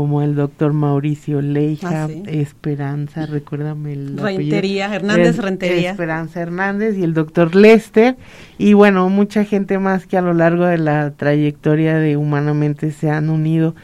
[0.00, 5.90] como el doctor Mauricio Leija, ah, Esperanza, recuérdame el Rentería, Hernández Rentería.
[5.90, 8.16] Esperanza Hernández y el doctor Lester
[8.56, 13.10] y bueno, mucha gente más que a lo largo de la trayectoria de Humanamente se
[13.10, 13.74] han unido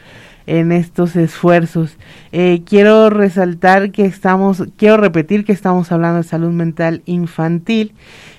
[0.47, 1.97] en estos esfuerzos.
[2.31, 7.93] Eh, quiero resaltar que estamos, quiero repetir que estamos hablando de salud mental infantil.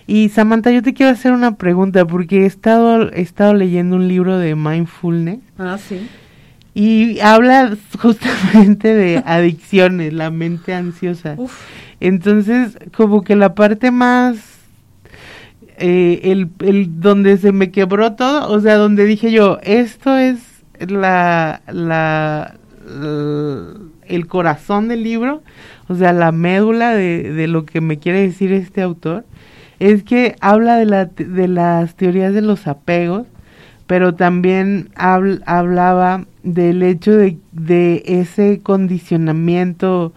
[0.09, 4.09] Y Samantha, yo te quiero hacer una pregunta porque he estado, he estado leyendo un
[4.09, 5.39] libro de mindfulness.
[5.59, 6.09] Ah, sí
[6.75, 11.37] y habla justamente de adicciones, la mente ansiosa.
[12.01, 14.59] Entonces, como que la parte más
[15.81, 20.41] eh, el, el, donde se me quebró todo, o sea, donde dije yo, esto es
[20.81, 22.57] la, la,
[24.07, 25.43] el corazón del libro,
[25.87, 29.25] o sea, la médula de, de, lo que me quiere decir este autor,
[29.79, 33.29] es que habla de, la, de las teorías de los apegos,
[33.89, 40.13] pero también hablaba del hecho de, de ese condicionamiento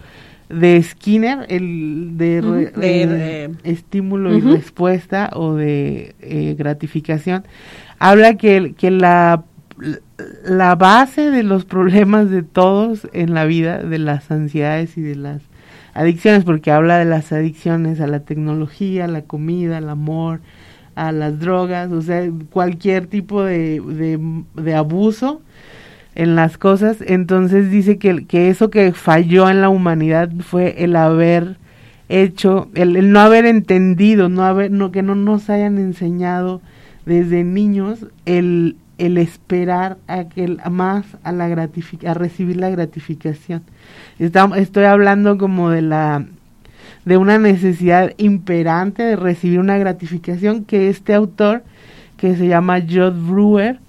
[0.50, 7.44] de Skinner, el de, estímulo y respuesta o de eh, gratificación,
[7.98, 9.42] habla que, que la,
[10.44, 15.16] la base de los problemas de todos en la vida, de las ansiedades y de
[15.16, 15.40] las
[15.94, 20.40] adicciones, porque habla de las adicciones a la tecnología, a la comida, al amor,
[20.94, 24.18] a las drogas, o sea, cualquier tipo de,
[24.54, 25.42] de abuso,
[26.14, 30.96] en las cosas, entonces dice que, que eso que falló en la humanidad fue el
[30.96, 31.56] haber
[32.08, 36.60] hecho, el, no haber entendido, no haber, no, que no nos hayan enseñado
[37.06, 43.62] desde niños el, el esperar a que más a la a recibir la gratificación.
[44.18, 46.26] estoy hablando como de la
[47.04, 51.64] de una necesidad imperante de recibir una gratificación que este autor
[52.16, 53.80] que se llama Jod Brewer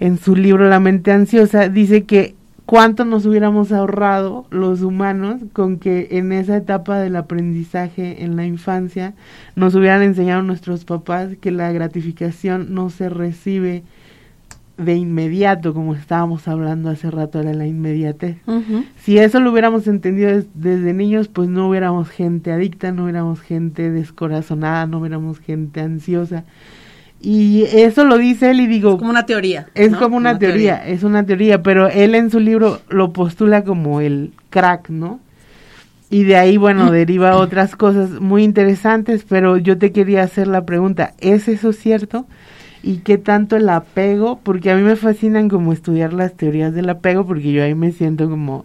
[0.00, 2.34] en su libro La mente ansiosa, dice que
[2.66, 8.44] cuánto nos hubiéramos ahorrado los humanos con que en esa etapa del aprendizaje en la
[8.44, 9.14] infancia
[9.54, 13.84] nos hubieran enseñado nuestros papás que la gratificación no se recibe
[14.78, 18.36] de inmediato, como estábamos hablando hace rato de la inmediatez.
[19.02, 23.90] Si eso lo hubiéramos entendido desde niños, pues no hubiéramos gente adicta, no hubiéramos gente
[23.90, 26.44] descorazonada, no hubiéramos gente ansiosa.
[27.20, 28.92] Y eso lo dice él y digo...
[28.92, 29.66] Es como una teoría.
[29.74, 34.00] Es como una, teoría, es una teoría, pero él en su libro lo postula como
[34.02, 35.20] el crack, ¿no?
[36.10, 40.64] Y de ahí, bueno, deriva otras cosas muy interesantes, pero yo te quería hacer la
[40.64, 42.26] pregunta, ¿es eso cierto?
[42.86, 44.38] ¿Y qué tanto el apego?
[44.44, 47.90] Porque a mí me fascinan como estudiar las teorías del apego, porque yo ahí me
[47.90, 48.64] siento como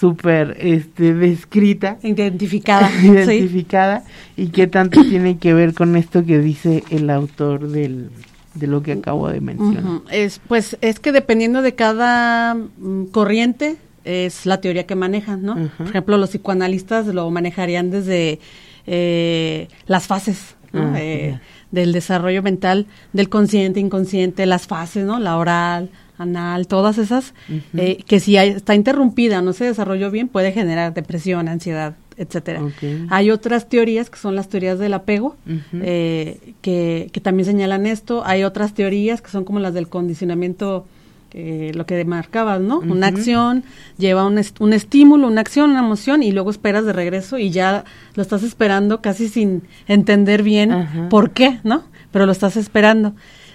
[0.00, 1.98] súper este, descrita.
[2.02, 2.90] Identificada.
[3.02, 4.04] identificada.
[4.38, 8.08] Y qué tanto tiene que ver con esto que dice el autor del,
[8.54, 10.00] de lo que acabo de mencionar.
[10.10, 15.56] es, pues es que dependiendo de cada mm, corriente es la teoría que manejan, ¿no?
[15.76, 18.40] Por ejemplo, los psicoanalistas lo manejarían desde
[18.86, 21.38] eh, las fases ah, eh,
[21.72, 25.18] del desarrollo mental, del consciente, inconsciente, las fases, ¿no?
[25.18, 27.34] La oral, anal, todas esas,
[27.76, 32.62] eh, que si está interrumpida, no se desarrolló bien, puede generar depresión, ansiedad, etcétera.
[33.10, 35.36] Hay otras teorías que son las teorías del apego,
[35.72, 38.22] eh, que, que, también señalan esto.
[38.24, 40.86] Hay otras teorías que son como las del condicionamiento,
[41.34, 42.78] eh, lo que demarcabas, ¿no?
[42.80, 43.64] Una acción
[43.98, 47.84] lleva un, un estímulo, una acción, una emoción, y luego esperas de regreso y ya
[48.14, 51.84] lo estás esperando casi sin entender bien por qué, ¿no?
[52.10, 53.14] Pero lo estás esperando.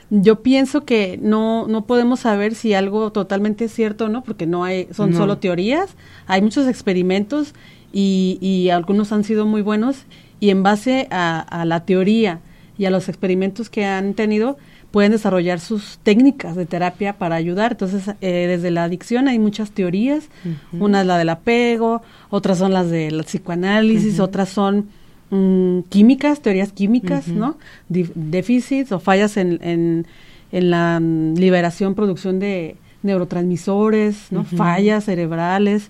[0.10, 4.48] Yo pienso que no, no podemos saber si algo totalmente es cierto o no, porque
[4.48, 5.96] no hay, son solo teorías,
[6.28, 7.54] hay muchos experimentos
[7.92, 10.06] y, y, algunos han sido muy buenos
[10.40, 12.40] y en base a, la teoría
[12.78, 14.58] y a los experimentos que han tenido,
[14.98, 17.74] pueden desarrollar sus técnicas de terapia para ayudar.
[17.74, 20.30] Entonces, eh, desde la adicción hay muchas teorías,
[20.72, 24.88] una es la del apego, otras son las del psicoanálisis, otras son
[25.30, 27.58] Mm, químicas, teorías químicas, ¿no?
[27.90, 34.46] déficits o fallas en, en, la mm, liberación, producción de neurotransmisores, ¿no?
[34.46, 35.90] Fallas cerebrales,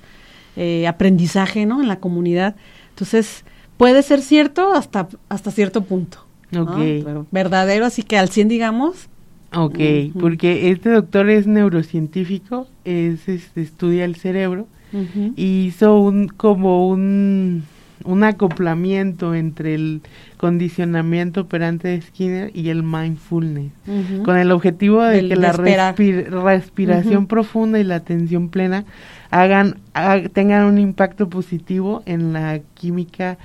[0.56, 1.82] eh, aprendizaje, ¿no?
[1.82, 2.56] En la comunidad.
[2.90, 3.46] Entonces,
[3.78, 6.26] puede ser cierto hasta, hasta cierto punto.
[7.32, 9.10] Verdadero, así que al 100 digamos.
[9.54, 9.80] Ok,
[10.20, 14.68] porque este doctor es neurocientífico, es, este, estudia el cerebro,
[15.36, 17.64] y hizo un, como un
[18.08, 20.02] un acoplamiento entre el
[20.38, 23.72] condicionamiento operante de Skinner y el mindfulness,
[24.24, 28.86] con el objetivo de que la respiración profunda y la atención plena
[29.30, 29.78] hagan,
[30.34, 33.38] tengan un impacto positivo en la química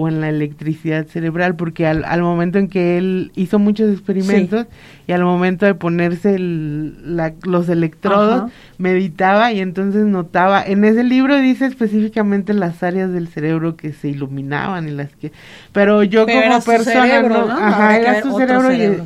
[0.00, 4.66] o en la electricidad cerebral, porque al, al momento en que él hizo muchos experimentos
[5.08, 11.66] y al momento de ponerse los electrodos, meditaba y entonces notaba, en ese libro dice
[11.66, 15.32] específicamente las áreas del cerebro que se iluminaban y las que,
[15.72, 19.02] pero yo como persona, no, ajá, era su cerebro y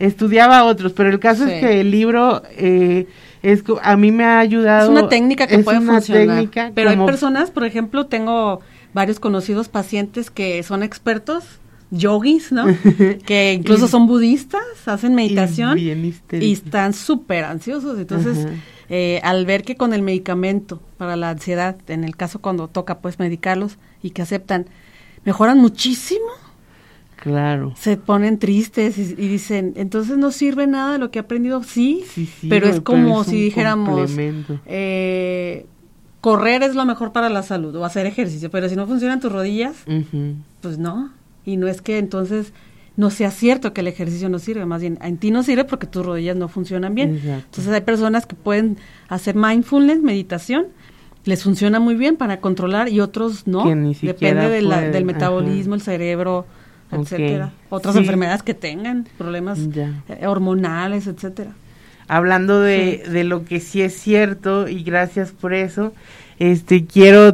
[0.00, 2.42] estudiaba otros, pero el caso es que el libro...
[2.56, 3.06] Eh,
[3.42, 4.92] es a mí me ha ayudado.
[4.92, 6.48] Es una técnica que puede funcionar.
[6.74, 8.60] pero hay personas, por ejemplo, tengo
[8.94, 11.44] varios conocidos pacientes que son expertos
[11.92, 12.66] yogis, ¿no?
[13.26, 17.98] que incluso son budistas, hacen meditación y, están súper ansiosos.
[17.98, 18.48] Entonces,
[18.88, 22.98] eh, al ver que con el medicamento para la ansiedad, en el caso cuando toca
[22.98, 24.66] pues medicarlos y que aceptan,
[25.24, 26.26] mejoran muchísimo.
[27.16, 27.72] Claro.
[27.76, 31.62] Se ponen tristes y, dicen, entonces no sirve nada de lo que he aprendido.
[31.62, 32.04] Sí,
[32.48, 34.10] pero es como si dijéramos,
[34.66, 35.66] eh,
[36.22, 39.30] correr es lo mejor para la salud o hacer ejercicio, pero si no funcionan tus
[39.30, 39.74] rodillas,
[40.62, 41.10] pues no.
[41.44, 42.54] Y no es que entonces
[42.96, 45.86] no sea cierto que el ejercicio no sirve, más bien en ti no sirve porque
[45.86, 47.20] tus rodillas no funcionan bien.
[47.24, 50.68] Entonces hay personas que pueden hacer mindfulness, meditación,
[51.24, 53.64] les funciona muy bien para controlar y otros no.
[54.06, 56.46] Depende del metabolismo, el cerebro,
[56.92, 57.52] etcétera.
[57.68, 59.58] Otras enfermedades que tengan, problemas
[60.08, 61.50] eh, hormonales, etcétera.
[62.12, 65.94] Hablando de, de lo que sí es cierto y gracias por eso,
[66.38, 67.32] este quiero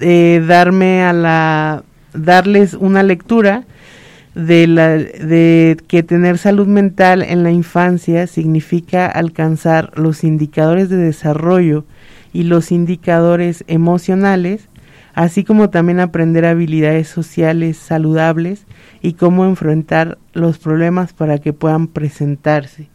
[0.00, 3.64] eh, darme a la darles una lectura
[4.34, 10.98] de, la, de que tener salud mental en la infancia significa alcanzar los indicadores de
[10.98, 11.86] desarrollo
[12.34, 14.68] y los indicadores emocionales,
[15.14, 18.66] así como también aprender habilidades sociales saludables
[19.00, 22.88] y cómo enfrentar los problemas para que puedan presentarse,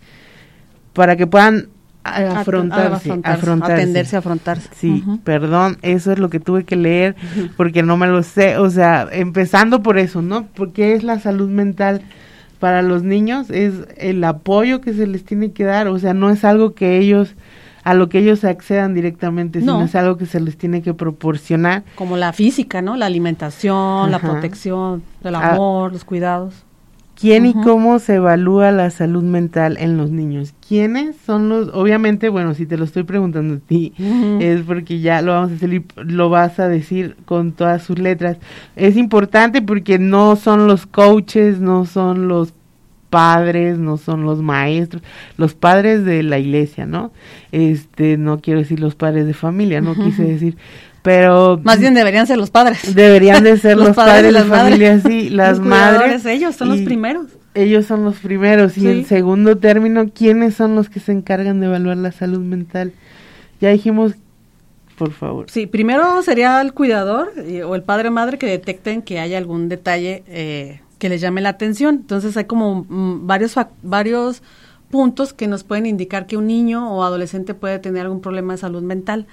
[0.95, 1.67] para que puedan
[2.03, 4.69] afrontarse, afrontarse, atenderse a afrontarse.
[4.75, 7.15] Sí, perdón, eso es lo que tuve que leer
[7.57, 10.47] porque no me lo sé, o sea, empezando por eso, ¿no?
[10.55, 12.01] Porque es la salud mental
[12.59, 16.29] para los niños, es el apoyo que se les tiene que dar, o sea, no
[16.29, 17.35] es algo que ellos
[17.83, 21.83] a lo que ellos accedan directamente, sino es algo que se les tiene que proporcionar.
[21.93, 22.97] Como la física, ¿no?
[22.97, 25.53] La alimentación, la protección, el ah.
[25.53, 26.65] amor, los cuidados.
[27.19, 30.53] ¿Quién y cómo se evalúa la salud mental en los niños?
[30.67, 33.93] ¿Quiénes son los, obviamente, bueno, si te lo estoy preguntando a ti,
[34.39, 37.99] es porque ya lo vamos a hacer y lo vas a decir con todas sus
[37.99, 38.37] letras.
[38.75, 42.53] Es importante porque no son los coaches, no son los
[43.09, 45.01] padres, no son los maestros,
[45.37, 47.13] los padres de la iglesia, ¿no?
[47.53, 50.57] Este, no quiero decir los padres de familia, no quise decir,
[51.05, 52.95] pero más bien deberían ser los padres.
[52.95, 56.81] deberían de ser los, padres, de la familia sí las los madres ellos son los
[56.81, 57.27] primeros.
[57.53, 58.75] ellos son los primeros.
[58.75, 62.91] Y en segundo término quiénes son los que se encargan de evaluar la salud mental
[63.61, 64.13] ya dijimos
[64.97, 65.45] por favor.
[65.51, 67.31] Sí primero sería el cuidador
[67.65, 71.41] o el padre o madre que detecten que haya algún detalle eh, que les llame
[71.41, 71.97] la atención.
[71.97, 73.53] Entonces hay como mm, varios
[73.83, 74.41] varios
[74.89, 78.57] puntos que nos pueden indicar que un niño o adolescente puede tener algún problema de
[78.57, 79.27] salud mental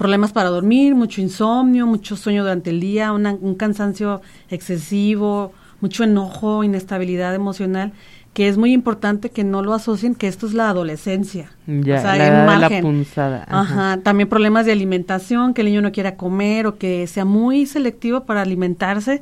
[0.00, 6.64] problemas para dormir, mucho insomnio, mucho sueño durante el día, un cansancio excesivo, mucho enojo,
[6.64, 7.92] inestabilidad emocional,
[8.32, 11.52] que es muy importante que no lo asocien que esto es la adolescencia.
[11.66, 13.44] Ya, o sea, la, la punzada.
[13.46, 13.98] Ajá.
[14.02, 18.24] También problemas de alimentación, que el niño no quiera comer o que sea muy selectivo
[18.24, 19.20] para alimentarse.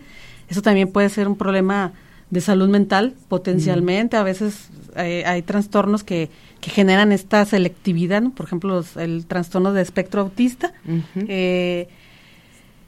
[0.49, 1.91] Eso también puede ser un problema
[2.31, 4.16] de salud mental potencialmente.
[4.16, 6.31] A veces eh, hay trastornos que
[6.61, 8.31] que generan esta selectividad, ¿no?
[8.31, 10.73] por ejemplo, el trastorno de espectro autista.
[11.17, 11.89] Eh,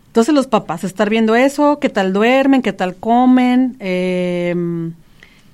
[0.08, 4.92] entonces los papás, estar viendo eso, qué tal duermen, qué tal comen, em,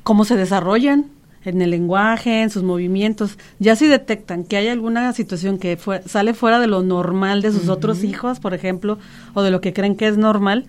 [0.02, 1.06] cómo se desarrollan
[1.44, 3.38] en el lenguaje, en sus movimientos.
[3.58, 7.68] Ya si detectan que hay alguna situación que sale fuera de lo normal de sus
[7.68, 8.98] otros hijos, por ejemplo,
[9.34, 10.66] o de lo que creen que es normal,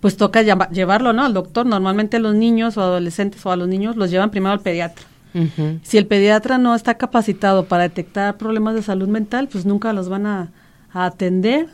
[0.00, 1.24] pues toca llevarlo, ¿no?
[1.24, 1.64] Al doctor.
[1.64, 5.06] Normalmente los niños o adolescentes o a los niños los llevan primero al pediatra.
[5.82, 10.08] Si el pediatra no está capacitado para detectar problemas de salud mental, pues nunca los
[10.08, 10.50] van a,
[10.92, 11.68] atender.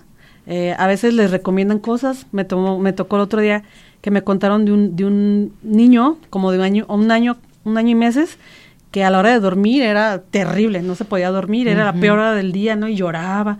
[0.46, 2.26] Eh, a veces les recomiendan cosas.
[2.32, 3.64] Me, tomó, me tocó el otro día
[4.00, 7.76] que me contaron de un, de un niño, como de un año, un año, un
[7.76, 8.38] año y meses,
[8.90, 12.18] que a la hora de dormir era terrible, no se podía dormir, era la peor
[12.18, 12.88] hora del día, ¿no?
[12.88, 13.58] Y lloraba.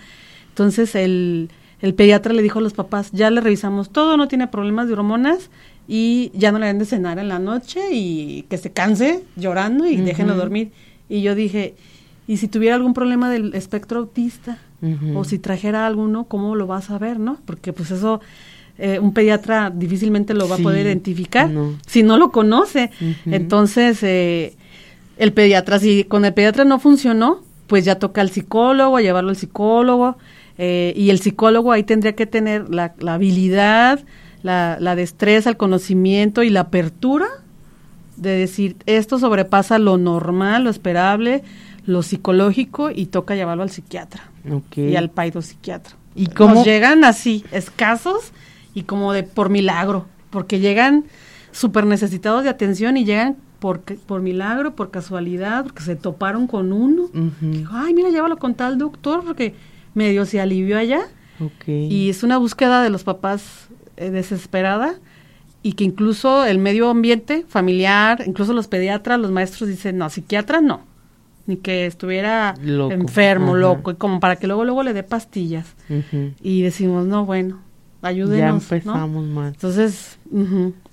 [0.51, 4.47] Entonces el, el pediatra le dijo a los papás, ya le revisamos todo, no tiene
[4.49, 5.51] problemas de hormonas,
[5.89, 9.87] y ya no le den de cenar en la noche y que se canse llorando
[9.87, 10.71] y déjenlo dormir.
[11.09, 11.75] Y yo dije,
[12.27, 14.59] ¿y si tuviera algún problema del espectro autista?
[15.17, 17.39] O si trajera alguno, ¿cómo lo vas a ver, no?
[17.45, 18.21] Porque pues eso...
[18.81, 21.51] Eh, un pediatra difícilmente lo va a poder identificar
[21.85, 22.93] si no lo conoce.
[23.27, 24.55] Entonces, eh,
[25.17, 29.37] el pediatra, si con el pediatra no funcionó, pues ya toca al psicólogo, llevarlo al
[29.37, 30.17] psicólogo,
[30.59, 34.05] eh, y el psicólogo ahí tendría que tener la, la habilidad,
[34.43, 37.27] la, la destreza, el conocimiento y la apertura
[38.17, 41.43] de decir, esto sobrepasa lo normal, lo esperable,
[41.87, 44.31] lo psicológico y toca llevarlo al psiquiatra
[44.77, 45.11] y al
[45.43, 45.97] psiquiatra.
[46.15, 48.33] ¿Y cómo llegan así, escasos
[48.75, 50.07] y como de por milagro?
[50.31, 51.05] Porque llegan
[51.53, 56.73] súper necesitados de atención y llegan por, por milagro, por casualidad, porque se toparon con
[56.73, 57.09] uno.
[57.71, 59.55] Ay, mira, llévalo con tal doctor porque
[59.95, 61.01] medio se alivió allá.
[61.67, 63.68] Y es una búsqueda de los papás
[63.99, 64.95] eh, desesperada
[65.63, 70.61] y que incluso el medio ambiente familiar, incluso los pediatras, los maestros dicen, no, psiquiatra
[70.61, 70.83] no,
[71.47, 72.55] ni que estuviera
[72.91, 75.75] enfermo, loco, y como para que luego luego le dé pastillas.
[76.43, 77.61] Y decimos, no, bueno,
[78.03, 78.69] ayúdenos.
[78.69, 80.19] Ya empezamos Entonces,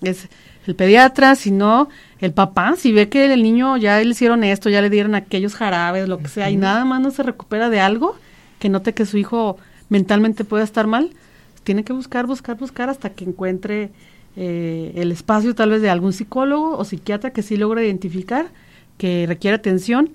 [0.02, 0.30] es,
[0.66, 1.90] el pediatra, sino
[2.20, 5.54] el papá, si ve que el niño ya le hicieron esto, ya le dieron aquellos
[5.54, 8.16] jarabes, lo que sea, y nada más no se recupera de algo,
[8.58, 9.58] que note que su hijo
[9.90, 11.12] mentalmente puede estar mal,
[11.66, 13.90] tiene que buscar, buscar, buscar hasta que encuentre
[14.38, 18.48] eh, el espacio tal vez de algún psicólogo o psiquiatra que sí logre identificar
[18.98, 20.12] que requiere atención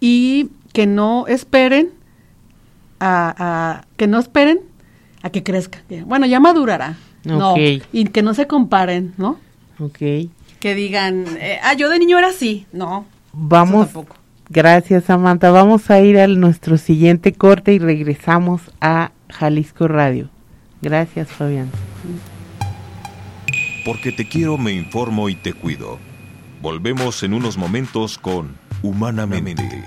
[0.00, 1.90] y que no esperen
[3.00, 4.60] a, que no esperen
[5.22, 5.78] a que crezca.
[6.04, 6.96] Bueno, ya madurará.
[7.24, 9.38] No, y que no se comparen, ¿no?
[9.78, 9.98] Ok.
[10.60, 12.66] Que digan, eh, ah, yo de niño era así.
[12.72, 13.06] No.
[13.32, 13.88] Vamos.
[14.48, 15.50] Gracias, Samantha.
[15.50, 20.30] Vamos a ir a nuestro siguiente corte y regresamos a Jalisco Radio.
[20.80, 21.70] Gracias, Fabián.
[23.84, 25.98] Porque te quiero, me informo y te cuido.
[26.60, 29.84] Volvemos en unos momentos con Humanamente.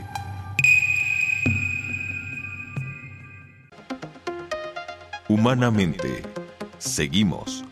[5.28, 6.24] Humanamente.
[6.78, 7.64] Seguimos.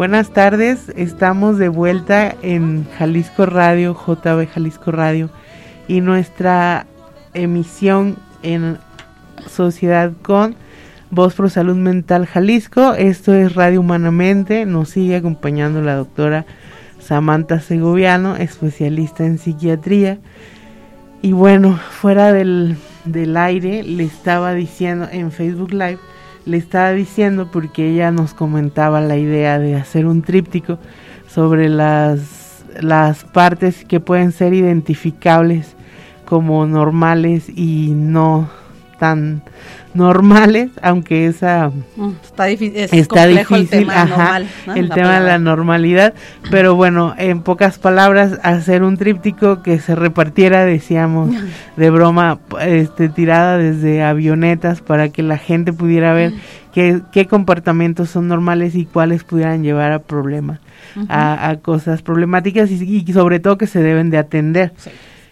[0.00, 5.28] Buenas tardes, estamos de vuelta en Jalisco Radio, JB Jalisco Radio,
[5.88, 6.86] y nuestra
[7.34, 8.78] emisión en
[9.46, 10.56] Sociedad con
[11.10, 12.94] Voz Pro Salud Mental Jalisco.
[12.94, 16.46] Esto es Radio Humanamente, nos sigue acompañando la doctora
[16.98, 20.18] Samantha Segoviano, especialista en psiquiatría.
[21.20, 25.98] Y bueno, fuera del, del aire, le estaba diciendo en Facebook Live
[26.46, 30.78] le estaba diciendo porque ella nos comentaba la idea de hacer un tríptico
[31.28, 35.74] sobre las, las partes que pueden ser identificables
[36.24, 38.48] como normales y no
[38.98, 39.42] tan
[39.94, 46.14] normales, aunque esa mm, está, está difícil el tema, normal, el tema de la normalidad,
[46.50, 51.30] pero bueno, en pocas palabras, hacer un tríptico que se repartiera, decíamos,
[51.76, 56.32] de broma, este, tirada desde avionetas para que la gente pudiera ver
[56.72, 60.60] qué, qué comportamientos son normales y cuáles pudieran llevar a problemas,
[61.08, 64.72] a, cosas problemáticas y, sobre todo que se deben de atender.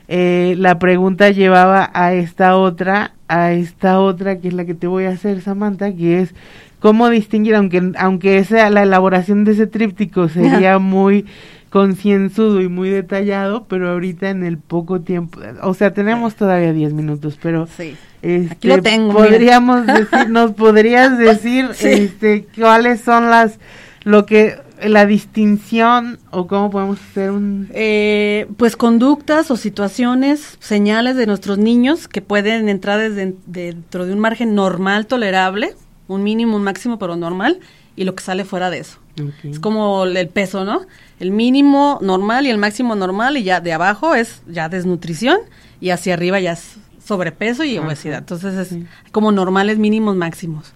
[0.09, 4.87] Eh, la pregunta llevaba a esta otra, a esta otra que es la que te
[4.87, 6.35] voy a hacer, Samantha, que es
[6.81, 11.27] cómo distinguir, aunque, aunque esa, la elaboración de ese tríptico sería muy
[11.71, 16.95] concienzudo y muy detallado, pero ahorita en el poco tiempo, o sea, tenemos todavía 10
[16.95, 17.95] minutos, pero sí.
[18.23, 23.59] Este, Aquí lo tengo, podríamos decir, nos podrías decir este cuáles son las
[24.05, 27.69] lo que la distinción o cómo podemos hacer un...
[27.73, 34.13] Eh, pues conductas o situaciones, señales de nuestros niños que pueden entrar desde, dentro de
[34.13, 35.75] un margen normal, tolerable,
[36.07, 37.61] un mínimo, un máximo, pero normal,
[37.97, 38.99] y lo que sale fuera de eso.
[39.43, 40.83] Es como el peso, ¿no?
[41.19, 45.39] El mínimo normal y el máximo normal, y ya de abajo es ya desnutrición,
[45.81, 48.19] y hacia arriba ya es sobrepeso y obesidad.
[48.19, 48.79] Entonces es
[49.13, 50.73] como normales mínimos máximos.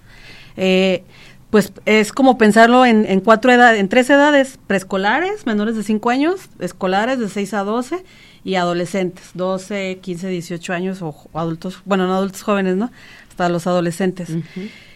[0.56, 1.04] Eh,
[1.52, 6.48] pues es como pensarlo en, cuatro edades, en tres edades, preescolares, menores de 5 años,
[6.60, 8.02] escolares de 6 a 12
[8.42, 12.90] y adolescentes, 12, 15, 18 años o, adultos, bueno, no adultos jóvenes, ¿no?
[13.28, 14.30] Hasta los adolescentes.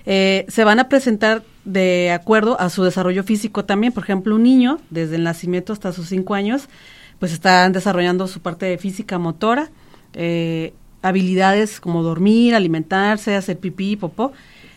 [0.07, 3.93] Eh, se van a presentar de acuerdo a su desarrollo físico también.
[3.93, 6.71] Por ejemplo, un niño, desde el nacimiento hasta sus 5 años,
[7.19, 9.69] pues están desarrollando su parte física motora,
[10.15, 14.33] eh, habilidades como dormir, alimentarse, hacer pipí, popó.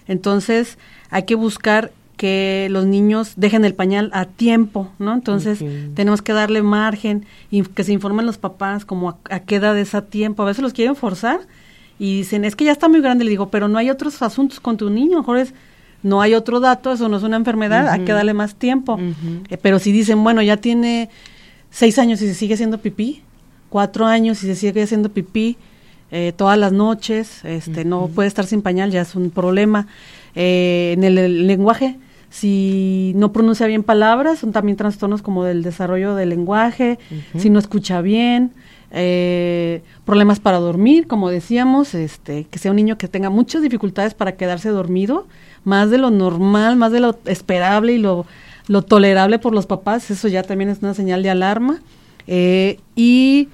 [0.10, 0.78] Entonces,
[1.10, 5.14] hay que buscar que los niños dejen el pañal a tiempo, ¿no?
[5.14, 5.64] Entonces
[5.95, 9.95] tenemos que darle margen y que se informen los papás como a, qué edad es
[9.95, 10.43] a tiempo.
[10.43, 11.39] A veces los quieren forzar
[11.97, 13.24] y dicen, es que ya está muy grande.
[13.24, 15.53] Le digo, pero no hay otros asuntos con tu niño, mejor es,
[16.03, 18.99] no hay otro dato, eso no es una enfermedad, hay que darle más tiempo.
[19.49, 21.10] Eh, pero si dicen, bueno, ya tiene
[21.72, 23.24] seis años y se sigue haciendo pipí,
[23.70, 25.55] cuatro años y se sigue haciendo pipí
[26.12, 29.88] eh, todas las noches, este, no puede estar sin pañal, ya es un problema.
[30.36, 31.98] Eh, en el, lenguaje,
[32.30, 37.00] si no pronuncia bien palabras, son también trastornos como del desarrollo del lenguaje,
[37.38, 38.52] si no escucha bien,
[38.92, 44.14] eh, problemas para dormir, como decíamos, este, que sea un niño que tenga muchas dificultades
[44.14, 45.28] para quedarse dormido,
[45.64, 48.26] más de lo normal, más de lo esperable y lo,
[48.68, 51.80] lo tolerable por los papás, eso ya también es una señal de alarma.
[52.96, 53.50] y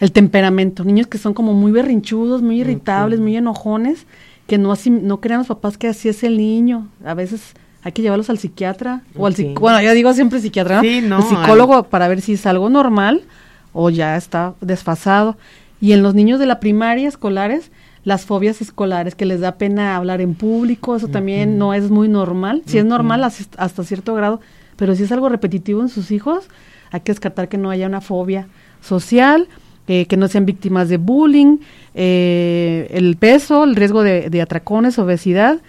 [0.00, 4.06] el temperamento, niños que son como muy berrinchudos, muy irritables, muy enojones,
[4.46, 6.88] que no así, no crean los papás que así es el niño.
[7.04, 11.22] A veces hay que llevarlos al psiquiatra o al bueno, yo digo siempre psiquiatra, ¿no?
[11.22, 13.22] psicólogo para ver si es algo normal
[13.72, 15.36] o ya está desfasado.
[15.80, 17.70] Y en los niños de la primaria escolares,
[18.04, 22.08] las fobias escolares, que les da pena hablar en público, eso también no es muy
[22.08, 22.62] normal.
[22.66, 24.40] Si es normal hasta cierto grado,
[24.76, 26.48] pero si es algo repetitivo en sus hijos,
[26.90, 28.46] hay que descartar que no haya una fobia
[28.80, 29.48] social
[29.86, 31.58] eh, que no sean víctimas de bullying,
[31.94, 35.60] eh, el peso, el riesgo de, atracones, obesidad,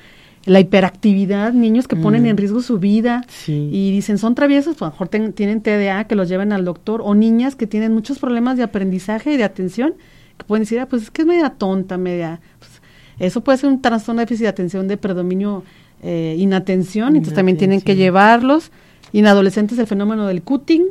[0.45, 2.27] la hiperactividad, niños que ponen mm.
[2.27, 6.15] en riesgo su vida y dicen son traviesos, pues a lo mejor tienen TDA, que
[6.15, 9.95] los lleven al doctor, o niñas que tienen muchos problemas de aprendizaje y de atención,
[10.37, 12.39] que pueden decir, ah, pues es que es media tonta, media...
[12.59, 12.71] Pues,
[13.17, 15.63] eso puede ser un trastorno de déficit de atención de predominio
[16.03, 18.71] eh, inatención, entonces también tienen que llevarlos.
[19.11, 20.85] Y en adolescentes el fenómeno del cutting.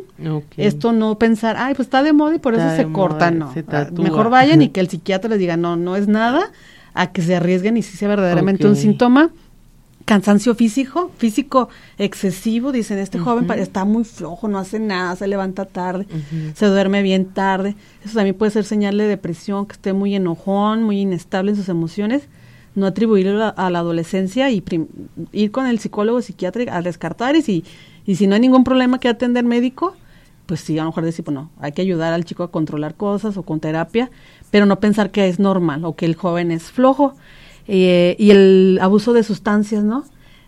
[0.57, 3.53] Esto no pensar, ay, pues está de moda y por eso se corta, no.
[3.97, 6.53] Mejor vayan y que el psiquiatra les diga, no, no es nada,
[6.95, 9.31] a que se arriesguen y si sea verdaderamente un síntoma.
[10.05, 15.65] Cansancio físico, físico excesivo, dicen, este joven está muy flojo, no hace nada, se levanta
[15.65, 16.07] tarde,
[16.55, 17.75] se duerme bien tarde.
[18.05, 21.71] Eso también puede ser señal de depresión, que esté muy enojón, muy inestable en sus
[21.71, 22.29] emociones
[22.75, 24.63] no atribuirlo a, la adolescencia y
[25.33, 27.65] ir con el psicólogo psiquiatra a descartar y si
[28.07, 29.95] y si no hay ningún problema que atender médico,
[30.47, 33.37] pues sí, a lo mejor decir, bueno, hay que ayudar al chico a controlar cosas
[33.37, 34.11] o con terapia,
[34.51, 37.15] pero no pensar que es normal o que el joven es flojo.
[37.67, 40.05] Eh, y el abuso de sustancias, ¿no?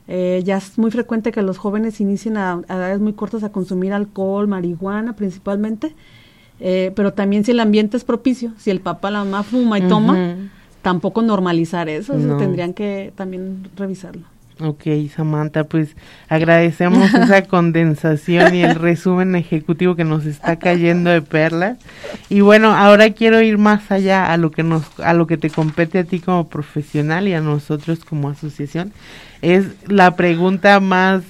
[0.07, 3.95] Eh, ya es muy frecuente que los jóvenes inicien a, edades muy cortas a consumir
[3.95, 5.95] alcohol, marihuana principalmente,
[6.61, 9.89] eh, pero también si el ambiente es propicio, si el papá, la mamá fuma y
[9.89, 10.37] toma,
[10.87, 14.22] tampoco normalizar eso, eso tendrían que también revisarlo.
[14.61, 15.97] Ok, Samantha, pues
[16.28, 21.76] agradecemos esa condensación y el resumen ejecutivo que nos está cayendo de perlas.
[22.28, 25.51] Y bueno, ahora quiero ir más allá a lo que nos a lo que te
[25.51, 28.93] compete a ti como profesional y a nosotros como asociación.
[29.43, 31.24] Es la pregunta más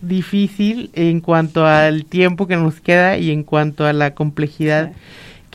[0.00, 4.90] difícil en cuanto al tiempo que nos queda y en cuanto a la complejidad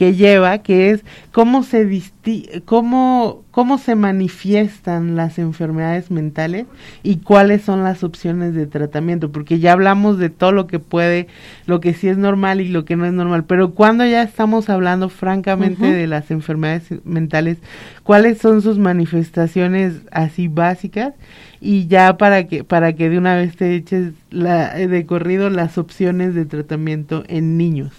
[0.01, 6.65] que lleva, que es cómo se disti cómo, cómo se manifiestan las enfermedades mentales
[7.03, 11.27] y cuáles son las opciones de tratamiento, porque ya hablamos de todo lo que puede,
[11.67, 14.71] lo que sí es normal y lo que no es normal, pero cuando ya estamos
[14.71, 17.59] hablando francamente de las enfermedades mentales,
[18.01, 21.13] cuáles son sus manifestaciones así básicas
[21.59, 25.77] y ya para que para que de una vez te eches la, de corrido las
[25.77, 27.91] opciones de tratamiento en niños.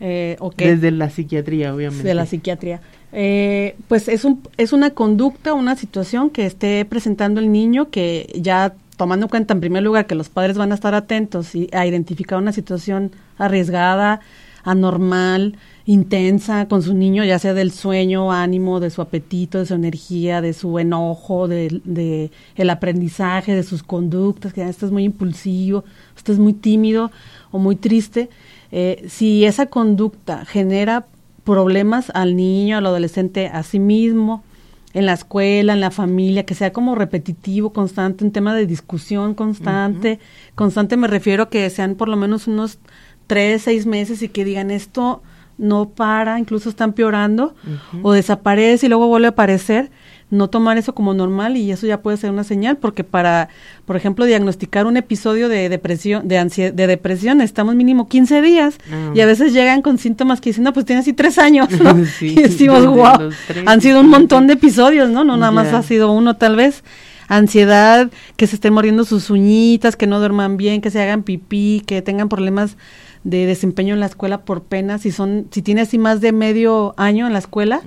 [0.00, 2.06] Eh, Desde la psiquiatría, obviamente.
[2.06, 2.80] De la psiquiatría.
[3.12, 8.30] Eh, pues es, un, es una conducta, una situación que esté presentando el niño que
[8.34, 11.68] ya tomando en cuenta en primer lugar que los padres van a estar atentos y
[11.72, 14.20] a identificar una situación arriesgada,
[14.64, 19.74] anormal, intensa con su niño, ya sea del sueño, ánimo, de su apetito, de su
[19.74, 25.04] energía, de su enojo, de, de el aprendizaje, de sus conductas, que esto es muy
[25.04, 25.84] impulsivo,
[26.16, 27.12] esto es muy tímido
[27.52, 28.28] o muy triste,
[28.72, 31.06] eh, si esa conducta genera
[31.44, 34.42] problemas al niño, al adolescente, a sí mismo,
[34.94, 39.34] en la escuela, en la familia, que sea como repetitivo, constante, un tema de discusión
[39.34, 40.18] constante.
[40.54, 42.78] Constante me refiero a que sean por lo menos unos
[43.26, 45.22] tres, seis meses y que digan esto
[45.58, 47.54] no para, incluso está empeorando,
[48.02, 49.90] o desaparece y luego vuelve a aparecer
[50.30, 53.48] no tomar eso como normal y eso ya puede ser una señal porque para,
[53.84, 58.78] por ejemplo, diagnosticar un episodio de depresión, de ansiedad, de depresión, estamos mínimo 15 días
[58.90, 59.12] ah.
[59.14, 61.96] y a veces llegan con síntomas que dicen, no, pues tiene así tres años, ¿no?
[62.20, 63.30] y decimos, wow,
[63.66, 65.22] han sido un montón de episodios, ¿no?
[65.22, 66.82] No nada más ha sido uno tal vez.
[67.28, 71.82] Ansiedad, que se estén muriendo sus uñitas, que no duerman bien, que se hagan pipí,
[71.84, 72.76] que tengan problemas
[73.26, 76.94] de desempeño en la escuela por pena, si son, si tiene así más de medio
[76.96, 77.80] año en la escuela,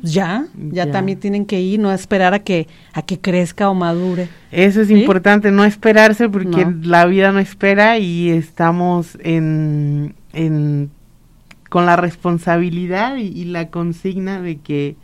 [0.00, 4.30] ya, ya, también tienen que ir, no esperar a que, a que crezca o madure.
[4.50, 10.90] Eso es importante, no esperarse porque la vida no espera y estamos en, en
[11.68, 14.96] con la responsabilidad y, la consigna de que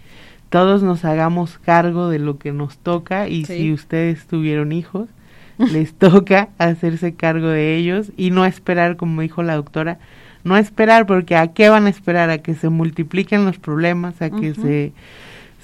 [0.49, 5.11] todos nos hagamos cargo de lo que nos toca y si ustedes tuvieron hijos,
[5.59, 9.99] les toca hacerse cargo de ellos y no esperar, como dijo la doctora,
[10.45, 12.31] no esperar, porque ¿a qué van a esperar?
[12.31, 14.93] A que se multipliquen los problemas, a que se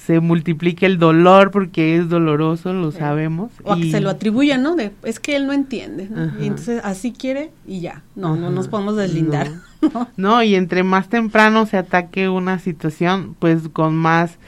[0.08, 3.52] se multiplique el dolor porque es doloroso, lo sabemos.
[3.62, 4.74] O a que se lo atribuyan, ¿no?
[4.74, 6.08] De, es que él no entiende,
[6.40, 8.00] Y entonces así quiere y ya.
[8.16, 9.48] No, no nos podemos deslindar.
[10.16, 10.42] No.
[10.42, 14.38] y entre más temprano se ataque una situación, pues con más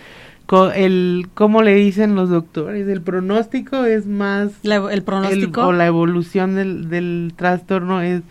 [0.74, 5.66] el cómo le dicen los doctores el pronóstico es más el pronóstico.
[5.66, 8.22] o la evolución del, del trastorno es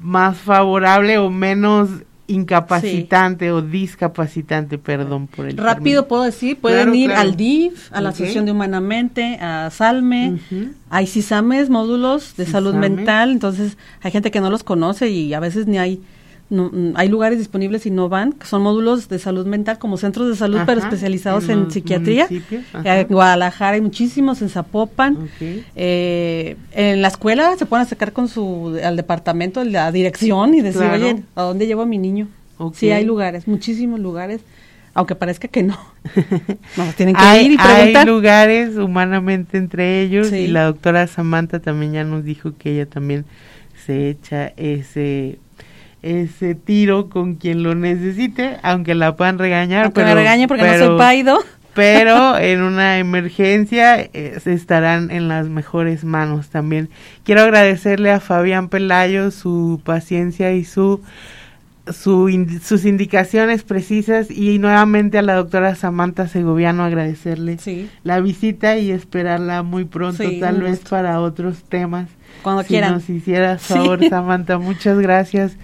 [0.00, 1.90] más favorable o menos
[2.28, 8.10] incapacitante o discapacitante, perdón por el Rápido puedo decir, pueden ir al DIF, a la
[8.10, 10.38] Asociación de Humanamente, a SALME,
[10.90, 15.40] hay CISAMES, módulos de salud mental, entonces hay gente que no los conoce y a
[15.40, 16.02] veces ni hay
[16.48, 19.96] no, mm, hay lugares disponibles y no van, que son módulos de salud mental como
[19.96, 22.28] centros de salud, pero especializados en, psiquiatría.
[22.84, 25.28] En Guadalajara hay muchísimos, en Zapopan.
[25.40, 30.82] Eh, en la escuela se pueden acercar con su al departamento, la dirección y decir,
[30.82, 32.28] oye, ¿a dónde llevo a mi niño?
[32.74, 34.40] Sí, hay lugares, muchísimos lugares,
[34.94, 35.76] aunque parezca que no.
[36.96, 37.96] tienen que ir y preguntar.
[37.96, 42.86] Hay lugares humanamente entre ellos y la doctora Samantha también ya nos dijo que ella
[42.86, 43.24] también
[43.84, 45.38] se echa ese
[46.02, 49.84] ese tiro con quien lo necesite, aunque la puedan regañar.
[49.84, 51.38] Aunque pero, me regañe porque no soy paido.
[51.76, 56.88] Pero en una emergencia eh, estarán en las mejores manos también.
[57.22, 61.02] Quiero agradecerle a Fabián Pelayo su paciencia y su,
[61.86, 62.30] su
[62.62, 67.58] sus indicaciones precisas y nuevamente a la doctora Samantha Segoviano agradecerle
[68.04, 72.08] la visita y esperarla muy pronto, tal vez para otros temas.
[72.46, 75.56] Cuando si Nos hicieras favor, Samantha, muchas gracias.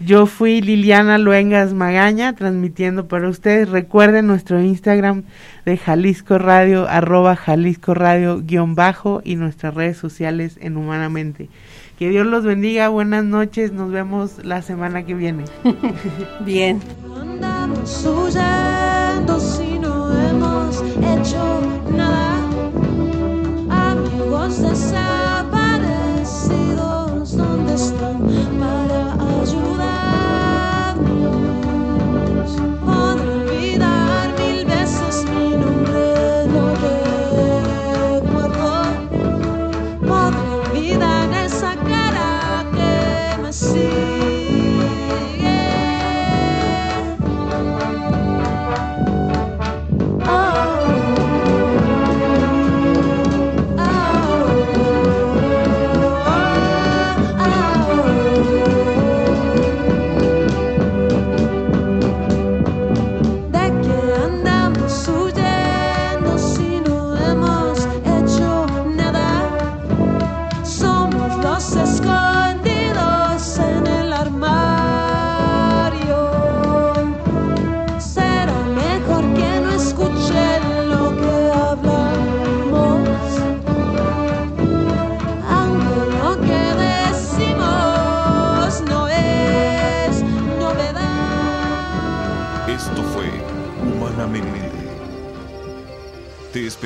[0.00, 3.68] Yo fui Liliana Luengas Magaña transmitiendo para ustedes.
[3.68, 5.24] Recuerden nuestro Instagram
[5.66, 11.50] de Jalisco Radio, arroba Jalisco Radio guion bajo y nuestras redes sociales en Humanamente.
[11.98, 15.44] Que Dios los bendiga, buenas noches, nos vemos la semana que viene.
[16.46, 16.80] Bien.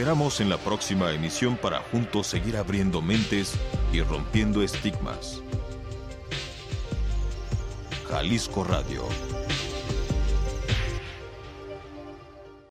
[0.06, 3.54] Esperamos en la próxima emisión para juntos seguir abriendo mentes
[3.92, 5.42] y rompiendo estigmas.
[8.08, 9.02] Jalisco Radio